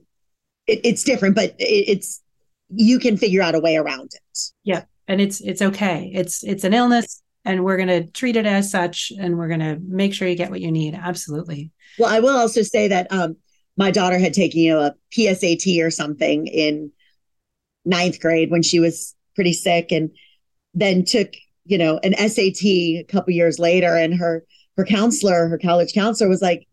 [0.65, 2.22] it, it's different, but it, it's
[2.70, 4.39] you can figure out a way around it.
[4.63, 6.12] Yeah, and it's it's okay.
[6.13, 9.60] It's it's an illness, and we're going to treat it as such, and we're going
[9.62, 10.96] to make sure you get what you need.
[10.96, 11.72] Absolutely.
[11.98, 13.38] Well, I will also say that um,
[13.78, 16.91] my daughter had taken you know a PSAT or something in
[17.88, 20.12] ninth grade when she was pretty sick, and
[20.73, 21.34] then took
[21.65, 24.45] you know an SAT a couple years later, and her
[24.78, 26.67] her counselor, her college counselor, was like,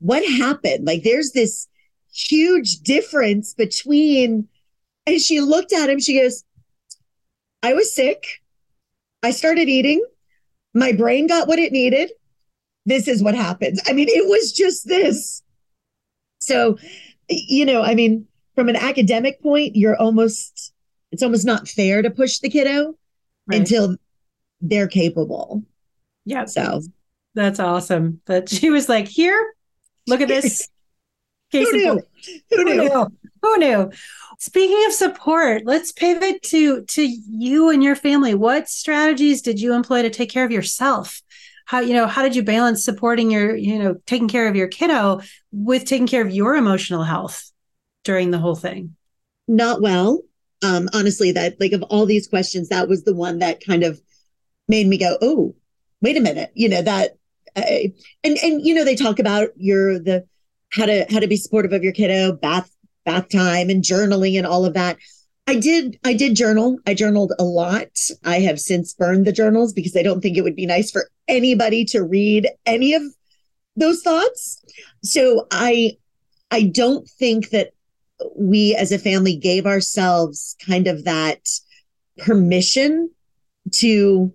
[0.00, 0.86] what happened?
[0.86, 1.66] Like there's this
[2.12, 4.48] huge difference between,
[5.06, 6.44] and she looked at him, she goes,
[7.62, 8.24] I was sick.
[9.22, 10.04] I started eating.
[10.74, 12.12] My brain got what it needed.
[12.86, 13.80] This is what happens.
[13.88, 15.42] I mean, it was just this.
[16.38, 16.78] So,
[17.28, 18.27] you know, I mean,
[18.58, 20.72] from an academic point, you're almost,
[21.12, 22.98] it's almost not fair to push the kiddo
[23.46, 23.60] right.
[23.60, 23.94] until
[24.60, 25.62] they're capable.
[26.24, 26.46] Yeah.
[26.46, 26.82] So
[27.36, 28.20] that's awesome.
[28.26, 29.54] That she was like, here,
[30.08, 30.68] look at this.
[31.52, 32.02] Who knew?
[32.50, 32.72] Who knew?
[32.72, 33.06] Who knew?
[33.42, 33.92] Who knew?
[34.40, 38.34] Speaking of support, let's pivot to to you and your family.
[38.34, 41.22] What strategies did you employ to take care of yourself?
[41.66, 44.66] How you know how did you balance supporting your you know taking care of your
[44.66, 45.20] kiddo
[45.52, 47.52] with taking care of your emotional health
[48.04, 48.96] during the whole thing?
[49.46, 50.20] Not well.
[50.62, 54.00] Um, honestly, that like of all these questions, that was the one that kind of
[54.66, 55.54] made me go, "Oh,
[56.00, 57.16] wait a minute." You know that,
[57.56, 57.88] uh,
[58.24, 60.26] and and you know they talk about your the
[60.70, 62.70] how to how to be supportive of your kiddo, bath
[63.04, 64.98] bath time and journaling and all of that.
[65.46, 66.78] I did I did journal.
[66.86, 67.88] I journaled a lot.
[68.24, 71.08] I have since burned the journals because I don't think it would be nice for
[71.26, 73.02] anybody to read any of
[73.74, 74.62] those thoughts.
[75.02, 75.96] So I
[76.50, 77.70] I don't think that
[78.36, 81.48] we as a family gave ourselves kind of that
[82.18, 83.10] permission
[83.72, 84.32] to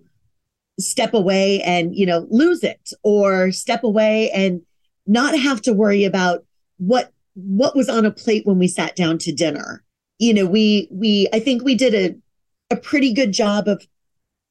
[0.80, 4.60] step away and you know lose it or step away and
[5.06, 6.44] not have to worry about
[6.78, 9.84] what what was on a plate when we sat down to dinner.
[10.18, 13.86] You know, we we I think we did a a pretty good job of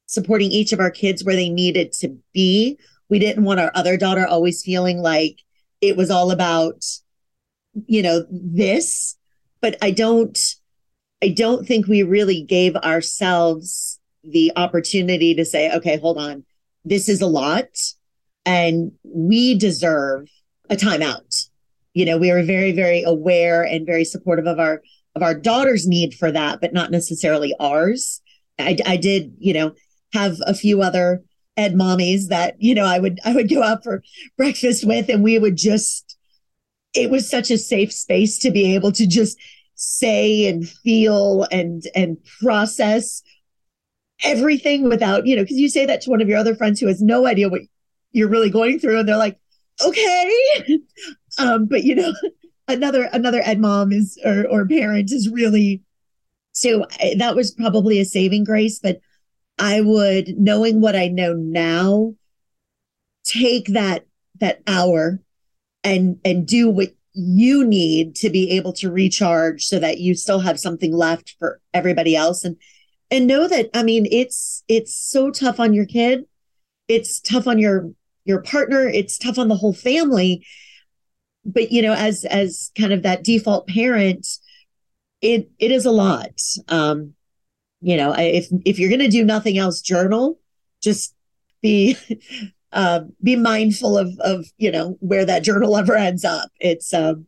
[0.06, 2.78] supporting each of our kids where they needed to be.
[3.08, 5.38] We didn't want our other daughter always feeling like
[5.80, 6.84] it was all about
[7.86, 9.16] you know this,
[9.64, 10.38] but I don't
[11.22, 16.44] I don't think we really gave ourselves the opportunity to say, okay, hold on.
[16.84, 17.68] This is a lot
[18.44, 20.28] and we deserve
[20.68, 21.48] a timeout
[21.94, 24.82] you know we were very very aware and very supportive of our
[25.14, 28.20] of our daughter's need for that but not necessarily ours
[28.58, 29.72] i, I did you know
[30.12, 31.22] have a few other
[31.56, 34.02] ed mommies that you know i would i would go out for
[34.36, 36.16] breakfast with and we would just
[36.94, 39.36] it was such a safe space to be able to just
[39.74, 43.22] say and feel and and process
[44.22, 46.86] everything without you know because you say that to one of your other friends who
[46.86, 47.62] has no idea what
[48.12, 49.38] you're really going through and they're like
[49.84, 50.32] okay
[51.38, 52.12] um, but you know,
[52.68, 55.82] another another ed mom is or or parent is really
[56.52, 58.78] so that was probably a saving grace.
[58.78, 59.00] But
[59.58, 62.14] I would, knowing what I know now,
[63.24, 64.06] take that
[64.40, 65.20] that hour
[65.82, 70.40] and and do what you need to be able to recharge so that you still
[70.40, 72.44] have something left for everybody else.
[72.44, 72.56] And
[73.10, 76.24] and know that i mean it's it's so tough on your kid.
[76.88, 77.90] It's tough on your
[78.24, 78.88] your partner.
[78.88, 80.44] It's tough on the whole family.
[81.44, 84.26] But you know as as kind of that default parent
[85.20, 86.40] it it is a lot.
[86.68, 87.14] Um
[87.80, 90.40] you know if if you're going to do nothing else journal.
[90.82, 91.14] Just
[91.62, 91.96] be
[92.74, 96.50] uh, be mindful of of you know where that journal ever ends up.
[96.60, 97.26] It's um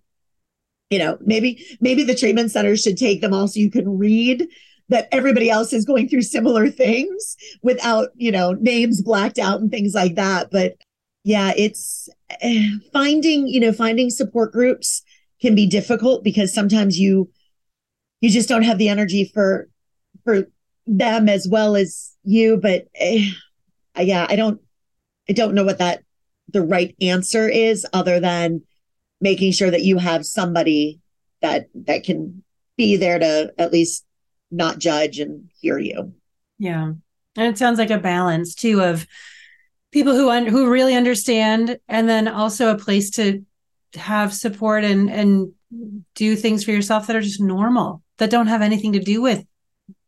[0.90, 4.46] you know maybe maybe the treatment center should take them all so you can read
[4.88, 9.70] that everybody else is going through similar things without you know names blacked out and
[9.70, 10.50] things like that.
[10.50, 10.74] But
[11.24, 12.08] yeah it's
[12.42, 12.60] uh,
[12.92, 15.02] finding you know finding support groups
[15.40, 17.30] can be difficult because sometimes you
[18.20, 19.68] you just don't have the energy for
[20.24, 20.48] for
[20.86, 22.56] them as well as you.
[22.56, 24.60] But uh, yeah i don't
[25.28, 26.02] i don't know what that
[26.52, 28.62] the right answer is other than
[29.20, 31.00] making sure that you have somebody
[31.42, 32.42] that that can
[32.76, 34.04] be there to at least
[34.50, 36.12] not judge and hear you.
[36.58, 36.92] Yeah.
[37.36, 39.06] And it sounds like a balance too of
[39.92, 43.44] people who un- who really understand and then also a place to
[43.94, 45.52] have support and and
[46.14, 49.44] do things for yourself that are just normal that don't have anything to do with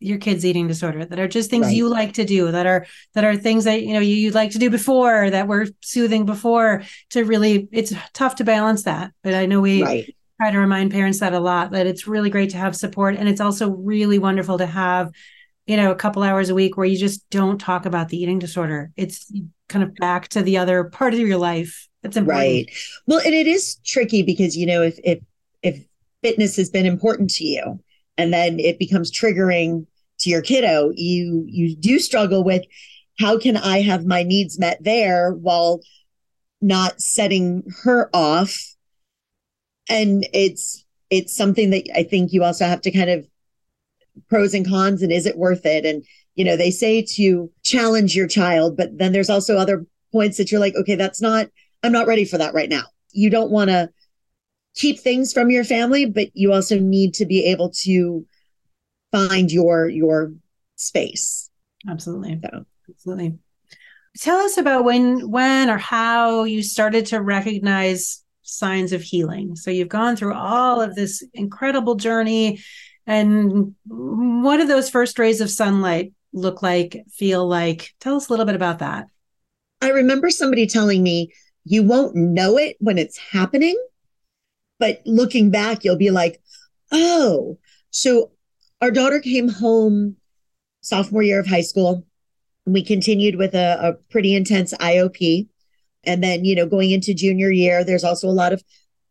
[0.00, 1.76] your kid's eating disorder that are just things right.
[1.76, 4.50] you like to do that are that are things that you know you, you'd like
[4.52, 9.34] to do before that were soothing before to really it's tough to balance that but
[9.34, 10.14] i know we right.
[10.40, 13.28] try to remind parents that a lot that it's really great to have support and
[13.28, 15.11] it's also really wonderful to have
[15.66, 18.38] you know a couple hours a week where you just don't talk about the eating
[18.38, 19.32] disorder it's
[19.68, 22.70] kind of back to the other part of your life that's important right
[23.07, 25.18] well and it is tricky because you know if if
[25.62, 25.84] if
[26.22, 27.80] fitness has been important to you
[28.19, 29.87] and then it becomes triggering
[30.19, 30.91] to your kiddo.
[30.95, 32.64] You you do struggle with
[33.19, 35.81] how can i have my needs met there while
[36.61, 38.59] not setting her off?
[39.89, 43.27] And it's it's something that i think you also have to kind of
[44.29, 45.87] pros and cons and is it worth it?
[45.87, 46.05] And
[46.35, 50.51] you know they say to challenge your child but then there's also other points that
[50.51, 51.49] you're like okay that's not
[51.83, 52.85] i'm not ready for that right now.
[53.12, 53.91] You don't want to
[54.79, 58.26] keep things from your family but you also need to be able to
[59.12, 60.33] find your your
[60.76, 61.51] space
[61.89, 62.64] absolutely so.
[62.89, 63.39] absolutely
[64.18, 69.70] tell us about when when or how you started to recognize signs of healing so
[69.70, 72.59] you've gone through all of this incredible journey
[73.09, 77.95] and what do those first rays of sunlight look like, feel like?
[78.01, 79.07] Tell us a little bit about that.
[79.81, 81.33] I remember somebody telling me
[81.64, 83.76] you won't know it when it's happening,
[84.79, 86.41] but looking back, you'll be like,
[86.93, 87.59] oh.
[87.91, 88.31] So
[88.81, 90.16] our daughter came home
[90.81, 92.07] sophomore year of high school.
[92.66, 95.49] And we continued with a, a pretty intense IOP.
[96.05, 98.62] And then, you know, going into junior year, there's also a lot of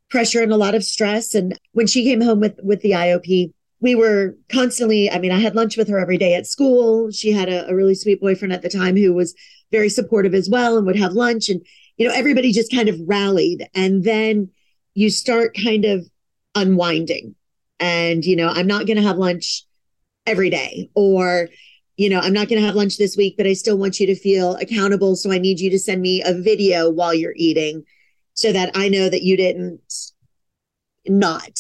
[0.10, 1.36] pressure and a lot of stress.
[1.36, 5.40] And when she came home with with the IOP, we were constantly, I mean, I
[5.40, 7.12] had lunch with her every day at school.
[7.12, 9.36] She had a, a really sweet boyfriend at the time who was
[9.72, 11.50] very supportive as well and would have lunch.
[11.50, 11.64] And,
[11.98, 13.68] you know, everybody just kind of rallied.
[13.76, 14.50] And then
[14.98, 16.10] you start kind of
[16.56, 17.36] unwinding.
[17.80, 19.64] And, you know, I'm not going to have lunch
[20.26, 21.50] every day or,
[21.98, 24.08] you know, I'm not going to have lunch this week, but I still want you
[24.08, 25.16] to feel accountable.
[25.16, 27.84] So I need you to send me a video while you're eating
[28.34, 29.82] so that I know that you didn't
[31.06, 31.60] not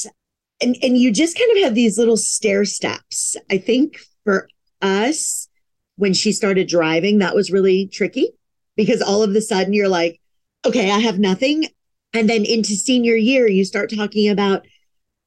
[0.59, 4.49] and and you just kind of have these little stair steps i think for
[4.81, 5.47] us
[5.95, 8.31] when she started driving that was really tricky
[8.75, 10.19] because all of a sudden you're like
[10.65, 11.65] okay i have nothing
[12.13, 14.65] and then into senior year you start talking about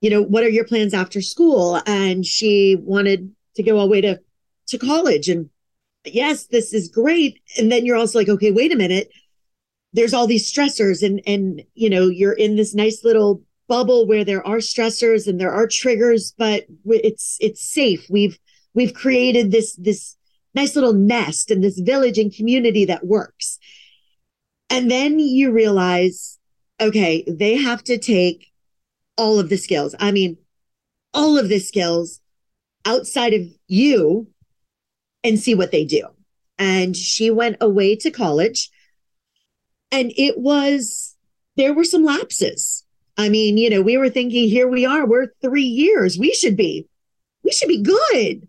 [0.01, 3.93] you know what are your plans after school and she wanted to go all the
[3.93, 4.21] way to
[4.67, 5.51] to college and
[6.05, 9.11] yes this is great and then you're also like okay wait a minute
[9.93, 14.25] there's all these stressors and and you know you're in this nice little bubble where
[14.25, 18.05] there are stressors and there are triggers, but it's it's safe.
[18.11, 18.37] We've
[18.75, 20.17] we've created this this
[20.55, 23.59] nice little nest and this village and community that works.
[24.69, 26.39] And then you realize,
[26.81, 28.51] okay, they have to take
[29.17, 29.95] all of the skills.
[29.99, 30.39] I mean,
[31.13, 32.21] all of the skills
[32.85, 34.29] outside of you
[35.23, 36.07] and see what they do.
[36.59, 38.71] And she went away to college.
[39.93, 41.17] And it was,
[41.57, 42.85] there were some lapses.
[43.17, 46.57] I mean, you know, we were thinking, here we are, we're three years, we should
[46.57, 46.89] be,
[47.45, 48.49] we should be good.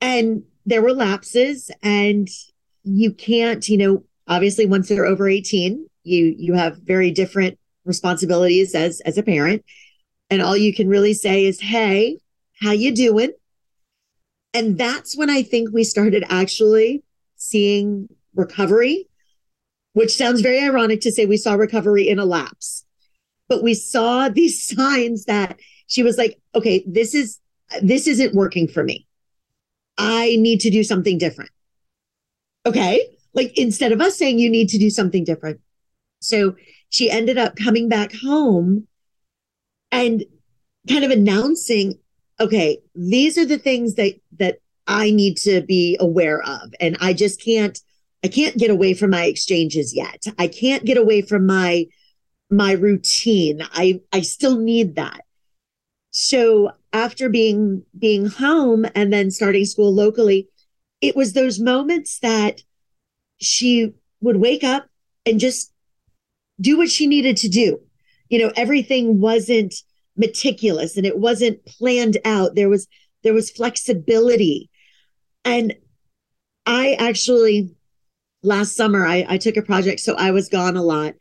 [0.00, 2.28] And there were lapses, and
[2.84, 8.74] you can't, you know, obviously once they're over 18, you you have very different responsibilities
[8.74, 9.64] as as a parent.
[10.30, 12.18] And all you can really say is, hey,
[12.60, 13.32] how you doing?
[14.54, 17.02] And that's when I think we started actually
[17.36, 19.08] seeing recovery,
[19.92, 22.84] which sounds very ironic to say we saw recovery in a lapse
[23.48, 27.40] but we saw these signs that she was like, okay, this is,
[27.82, 29.06] this isn't working for me.
[29.96, 31.50] I need to do something different.
[32.66, 33.16] Okay.
[33.32, 35.60] Like instead of us saying you need to do something different.
[36.24, 36.56] So
[36.90, 38.86] she ended up coming back home
[39.90, 40.24] and
[40.88, 41.98] kind of announcing,
[42.40, 46.74] okay, these are the things that, that I need to be aware of.
[46.80, 47.78] And I just can't,
[48.24, 50.24] I can't get away from my exchanges yet.
[50.38, 51.86] I can't get away from my
[52.50, 53.62] my routine.
[53.72, 55.22] I I still need that.
[56.10, 60.48] So after being being home and then starting school locally,
[61.00, 62.62] it was those moments that
[63.40, 64.86] she would wake up
[65.26, 65.72] and just
[66.60, 67.80] do what she needed to do.
[68.28, 69.74] You know, everything wasn't
[70.16, 72.54] meticulous and it wasn't planned out.
[72.54, 72.86] There was
[73.22, 74.70] there was flexibility.
[75.44, 75.74] And
[76.66, 77.74] I actually
[78.42, 81.14] last summer I, I took a project, so I was gone a lot.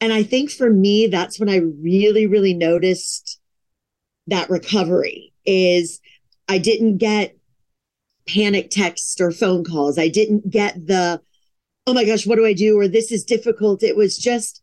[0.00, 3.40] And I think for me, that's when I really, really noticed
[4.28, 6.00] that recovery is
[6.48, 7.36] I didn't get
[8.28, 9.98] panic texts or phone calls.
[9.98, 11.20] I didn't get the,
[11.88, 12.78] oh my gosh, what do I do?
[12.78, 13.82] Or this is difficult.
[13.82, 14.62] It was just,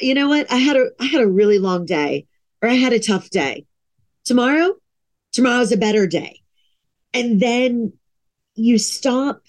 [0.00, 0.50] you know what?
[0.50, 2.28] I had a I had a really long day
[2.62, 3.66] or I had a tough day.
[4.24, 4.76] Tomorrow,
[5.32, 6.42] tomorrow's a better day.
[7.12, 7.94] And then
[8.54, 9.42] you stop.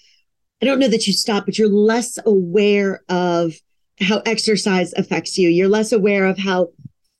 [0.60, 3.54] I don't know that you stop, but you're less aware of
[4.00, 5.48] how exercise affects you.
[5.48, 6.70] You're less aware of how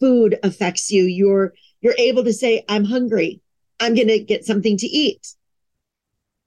[0.01, 1.05] food affects you.
[1.05, 1.53] You're
[1.83, 3.43] you're able to say, I'm hungry.
[3.79, 5.35] I'm to get something to eat.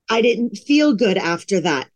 [0.09, 1.87] I didn't feel good after that.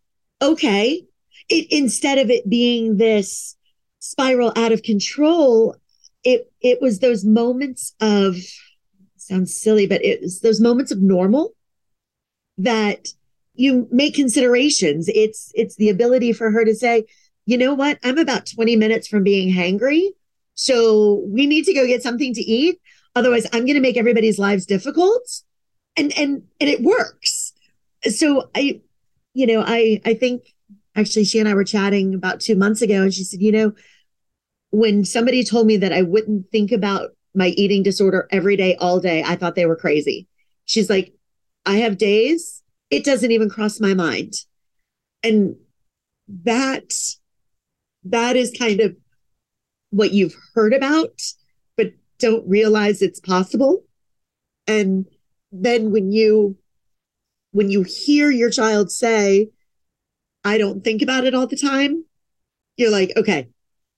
[0.41, 1.03] Okay.
[1.49, 3.55] It, instead of it being this
[3.99, 5.75] spiral out of control,
[6.23, 8.35] it, it was those moments of,
[9.17, 11.53] sounds silly, but it was those moments of normal
[12.57, 13.07] that
[13.53, 15.09] you make considerations.
[15.09, 17.05] It's, it's the ability for her to say,
[17.45, 17.99] you know what?
[18.03, 20.09] I'm about 20 minutes from being hangry.
[20.55, 22.79] So we need to go get something to eat.
[23.15, 25.41] Otherwise, I'm to make everybody's lives difficult.
[25.95, 27.53] And, and, and it works.
[28.03, 28.81] So I,
[29.33, 30.54] you know, I, I think
[30.95, 33.73] actually she and I were chatting about two months ago and she said, you know,
[34.71, 38.99] when somebody told me that I wouldn't think about my eating disorder every day, all
[38.99, 40.27] day, I thought they were crazy.
[40.65, 41.13] She's like,
[41.65, 44.33] I have days, it doesn't even cross my mind.
[45.23, 45.55] And
[46.43, 46.91] that
[48.05, 48.95] that is kind of
[49.89, 51.21] what you've heard about,
[51.75, 53.83] but don't realize it's possible.
[54.67, 55.05] And
[55.51, 56.57] then when you
[57.51, 59.49] when you hear your child say,
[60.45, 62.05] I don't think about it all the time,
[62.77, 63.49] you're like, okay,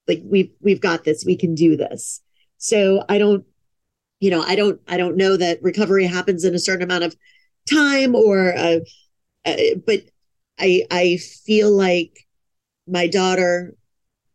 [0.07, 2.21] like we've we've got this, we can do this.
[2.57, 3.45] So I don't,
[4.21, 7.15] you know, I don't I don't know that recovery happens in a certain amount of
[7.69, 8.79] time or uh,
[9.45, 10.03] uh, but
[10.57, 12.25] I I feel like
[12.87, 13.75] my daughter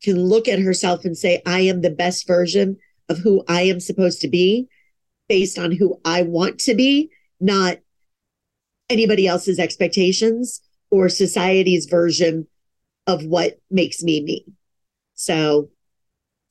[0.02, 2.76] can look at herself and say, I am the best version
[3.08, 4.68] of who I am supposed to be
[5.28, 7.10] based on who I want to be,
[7.40, 7.78] not
[8.90, 10.60] anybody else's expectations
[10.92, 12.46] or society's version
[13.06, 14.44] of what makes me me.
[15.14, 15.70] So,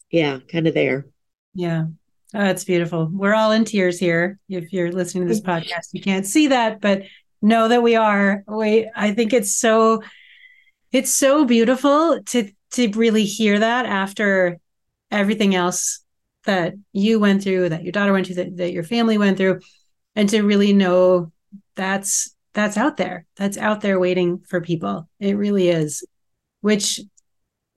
[0.09, 1.05] yeah, kind of there.
[1.53, 1.85] Yeah.
[2.33, 3.07] Oh, that's beautiful.
[3.13, 4.39] We're all in tears here.
[4.49, 7.03] If you're listening to this podcast, you can't see that, but
[7.41, 8.43] know that we are.
[8.47, 10.01] We I think it's so
[10.91, 14.59] it's so beautiful to to really hear that after
[15.11, 16.03] everything else
[16.45, 19.59] that you went through, that your daughter went through, that, that your family went through,
[20.15, 21.31] and to really know
[21.75, 23.26] that's that's out there.
[23.38, 25.08] That's out there waiting for people.
[25.20, 26.06] It really is.
[26.62, 26.99] Which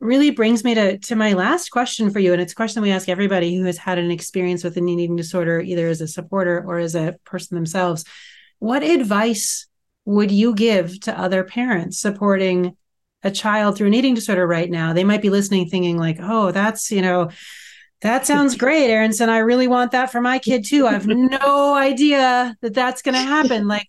[0.00, 2.90] really brings me to to my last question for you and it's a question we
[2.90, 6.62] ask everybody who has had an experience with an eating disorder either as a supporter
[6.66, 8.04] or as a person themselves
[8.58, 9.66] what advice
[10.04, 12.76] would you give to other parents supporting
[13.22, 16.50] a child through an eating disorder right now they might be listening thinking like oh
[16.50, 17.30] that's you know
[18.02, 21.74] that sounds great Aronson I really want that for my kid too I have no
[21.74, 23.88] idea that that's going to happen like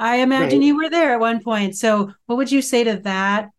[0.00, 0.66] I imagine right.
[0.66, 3.50] you were there at one point so what would you say to that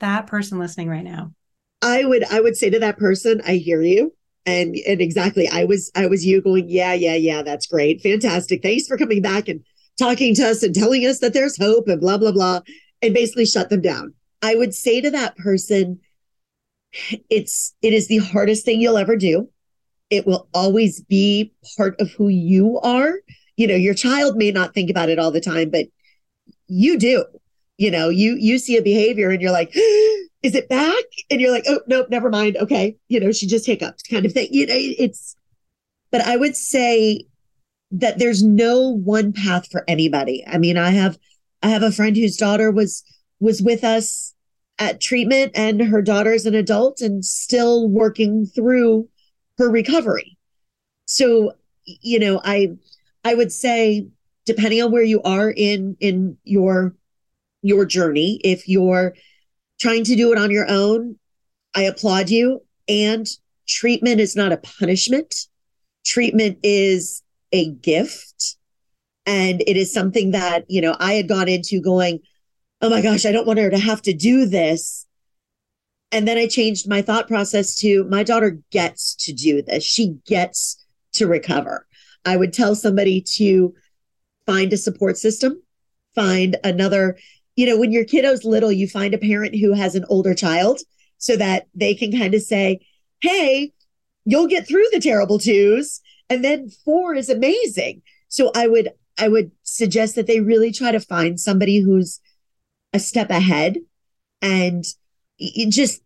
[0.00, 1.32] that person listening right now?
[1.80, 4.14] I would I would say to that person, I hear you.
[4.44, 8.00] And and exactly, I was I was you going, yeah, yeah, yeah, that's great.
[8.02, 8.62] Fantastic.
[8.62, 9.64] Thanks for coming back and
[9.98, 12.60] talking to us and telling us that there's hope and blah blah blah
[13.00, 14.14] and basically shut them down.
[14.42, 16.00] I would say to that person,
[17.30, 19.48] it's it is the hardest thing you'll ever do.
[20.10, 23.14] It will always be part of who you are.
[23.62, 25.86] You know, your child may not think about it all the time, but
[26.66, 27.24] you do
[27.78, 29.70] you know you you see a behavior and you're like
[30.42, 31.04] is it back?
[31.30, 32.56] And you're like oh nope never mind.
[32.56, 32.96] Okay.
[33.06, 34.48] You know she just hiccuped kind of thing.
[34.50, 35.36] You know it's
[36.10, 37.24] but i would say
[37.92, 40.44] that there's no one path for anybody.
[40.44, 41.16] I mean i have
[41.62, 43.04] i have a friend whose daughter was
[43.38, 44.34] was with us
[44.80, 49.08] at treatment and her daughter's an adult and still working through
[49.58, 50.36] her recovery.
[51.06, 51.52] So
[51.84, 52.76] you know i
[53.24, 54.06] i would say
[54.44, 56.94] depending on where you are in in your
[57.62, 58.40] your journey.
[58.44, 59.14] If you're
[59.80, 61.16] trying to do it on your own,
[61.74, 62.62] I applaud you.
[62.88, 63.26] And
[63.66, 65.34] treatment is not a punishment,
[66.04, 68.56] treatment is a gift.
[69.24, 72.20] And it is something that, you know, I had gone into going,
[72.80, 75.06] oh my gosh, I don't want her to have to do this.
[76.10, 79.84] And then I changed my thought process to my daughter gets to do this.
[79.84, 81.86] She gets to recover.
[82.24, 83.74] I would tell somebody to
[84.46, 85.62] find a support system,
[86.14, 87.16] find another
[87.56, 90.80] you know, when your kiddo's little, you find a parent who has an older child
[91.18, 92.80] so that they can kind of say,
[93.20, 93.72] hey,
[94.24, 96.00] you'll get through the terrible twos.
[96.30, 98.02] And then four is amazing.
[98.28, 102.20] So I would, I would suggest that they really try to find somebody who's
[102.94, 103.78] a step ahead
[104.40, 104.84] and
[105.38, 106.02] just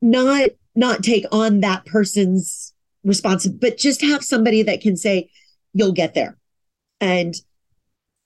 [0.00, 2.71] not, not take on that person's
[3.04, 5.30] responsibility, but just have somebody that can say,
[5.72, 6.38] you'll get there.
[7.00, 7.34] And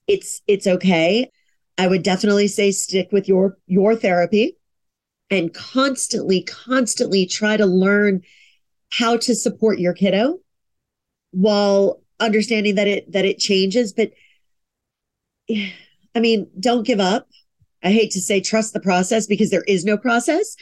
[0.07, 1.29] it's, it's okay.
[1.77, 4.57] I would definitely say stick with your your therapy
[5.29, 8.21] and constantly constantly try to learn
[8.91, 10.39] how to support your kiddo
[11.31, 14.11] while understanding that it that it changes but
[16.15, 17.27] I mean don't give up.
[17.83, 20.55] I hate to say trust the process because there is no process,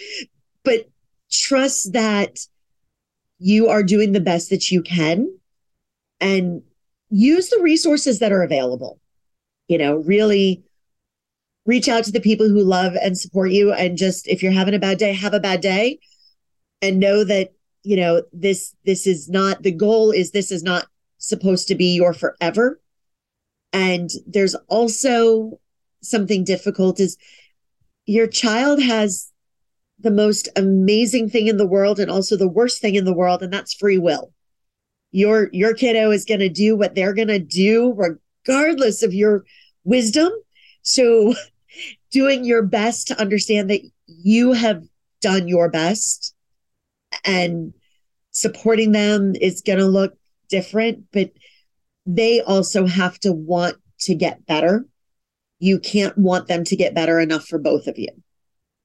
[0.63, 0.89] but
[1.31, 2.39] trust that
[3.39, 5.27] you are doing the best that you can
[6.19, 6.61] and
[7.09, 8.99] use the resources that are available.
[9.67, 10.63] You know, really
[11.65, 14.73] reach out to the people who love and support you and just if you're having
[14.73, 15.99] a bad day have a bad day
[16.81, 20.85] and know that you know this this is not the goal is this is not
[21.17, 22.79] supposed to be your forever
[23.73, 25.59] and there's also
[26.01, 27.17] something difficult is
[28.05, 29.31] your child has
[29.99, 33.41] the most amazing thing in the world and also the worst thing in the world
[33.41, 34.31] and that's free will
[35.11, 39.45] your your kiddo is going to do what they're going to do regardless of your
[39.83, 40.31] wisdom
[40.81, 41.33] so
[42.11, 44.83] doing your best to understand that you have
[45.21, 46.35] done your best
[47.23, 47.73] and
[48.31, 50.17] supporting them is going to look
[50.49, 51.31] different, but
[52.05, 54.85] they also have to want to get better.
[55.59, 58.09] You can't want them to get better enough for both of you.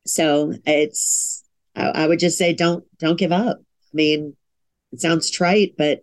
[0.07, 1.45] So it's,
[1.77, 3.59] I, I would just say, don't, don't give up.
[3.61, 4.37] I mean,
[4.93, 6.01] it sounds trite, but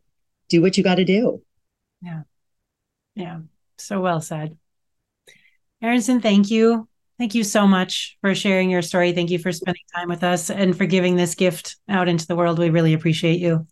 [0.50, 1.41] do what you got to do.
[2.02, 2.22] Yeah.
[3.16, 3.39] Yeah.
[3.78, 4.58] So well said.
[5.82, 6.88] Aronson, thank you.
[7.18, 9.12] Thank you so much for sharing your story.
[9.12, 12.36] Thank you for spending time with us and for giving this gift out into the
[12.36, 12.60] world.
[12.60, 13.66] We really appreciate you.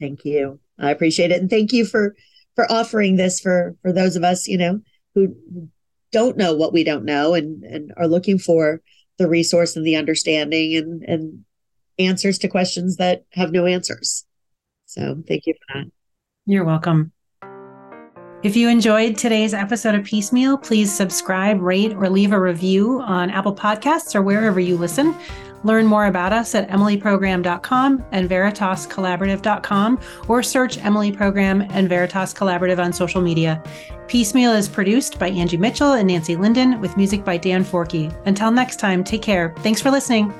[0.00, 0.58] Thank you.
[0.78, 1.40] I appreciate it.
[1.40, 2.16] And thank you for
[2.56, 4.80] for offering this for for those of us, you know,
[5.14, 5.36] who
[6.10, 8.80] don't know what we don't know and and are looking for
[9.18, 11.44] the resource and the understanding and and
[11.98, 14.24] answers to questions that have no answers.
[14.86, 15.90] So thank you for that.
[16.46, 17.12] You're welcome.
[18.42, 23.00] If you enjoyed today's episode of Peace Meal, please subscribe, rate, or leave a review
[23.00, 25.16] on Apple Podcasts or wherever you listen.
[25.64, 32.78] Learn more about us at emilyprogram.com and veritascollaborative.com or search Emily Program and Veritas Collaborative
[32.78, 33.62] on social media.
[34.06, 38.14] Peace Meal is produced by Angie Mitchell and Nancy Linden with music by Dan Forkey.
[38.26, 39.54] Until next time, take care.
[39.58, 40.32] Thanks for listening.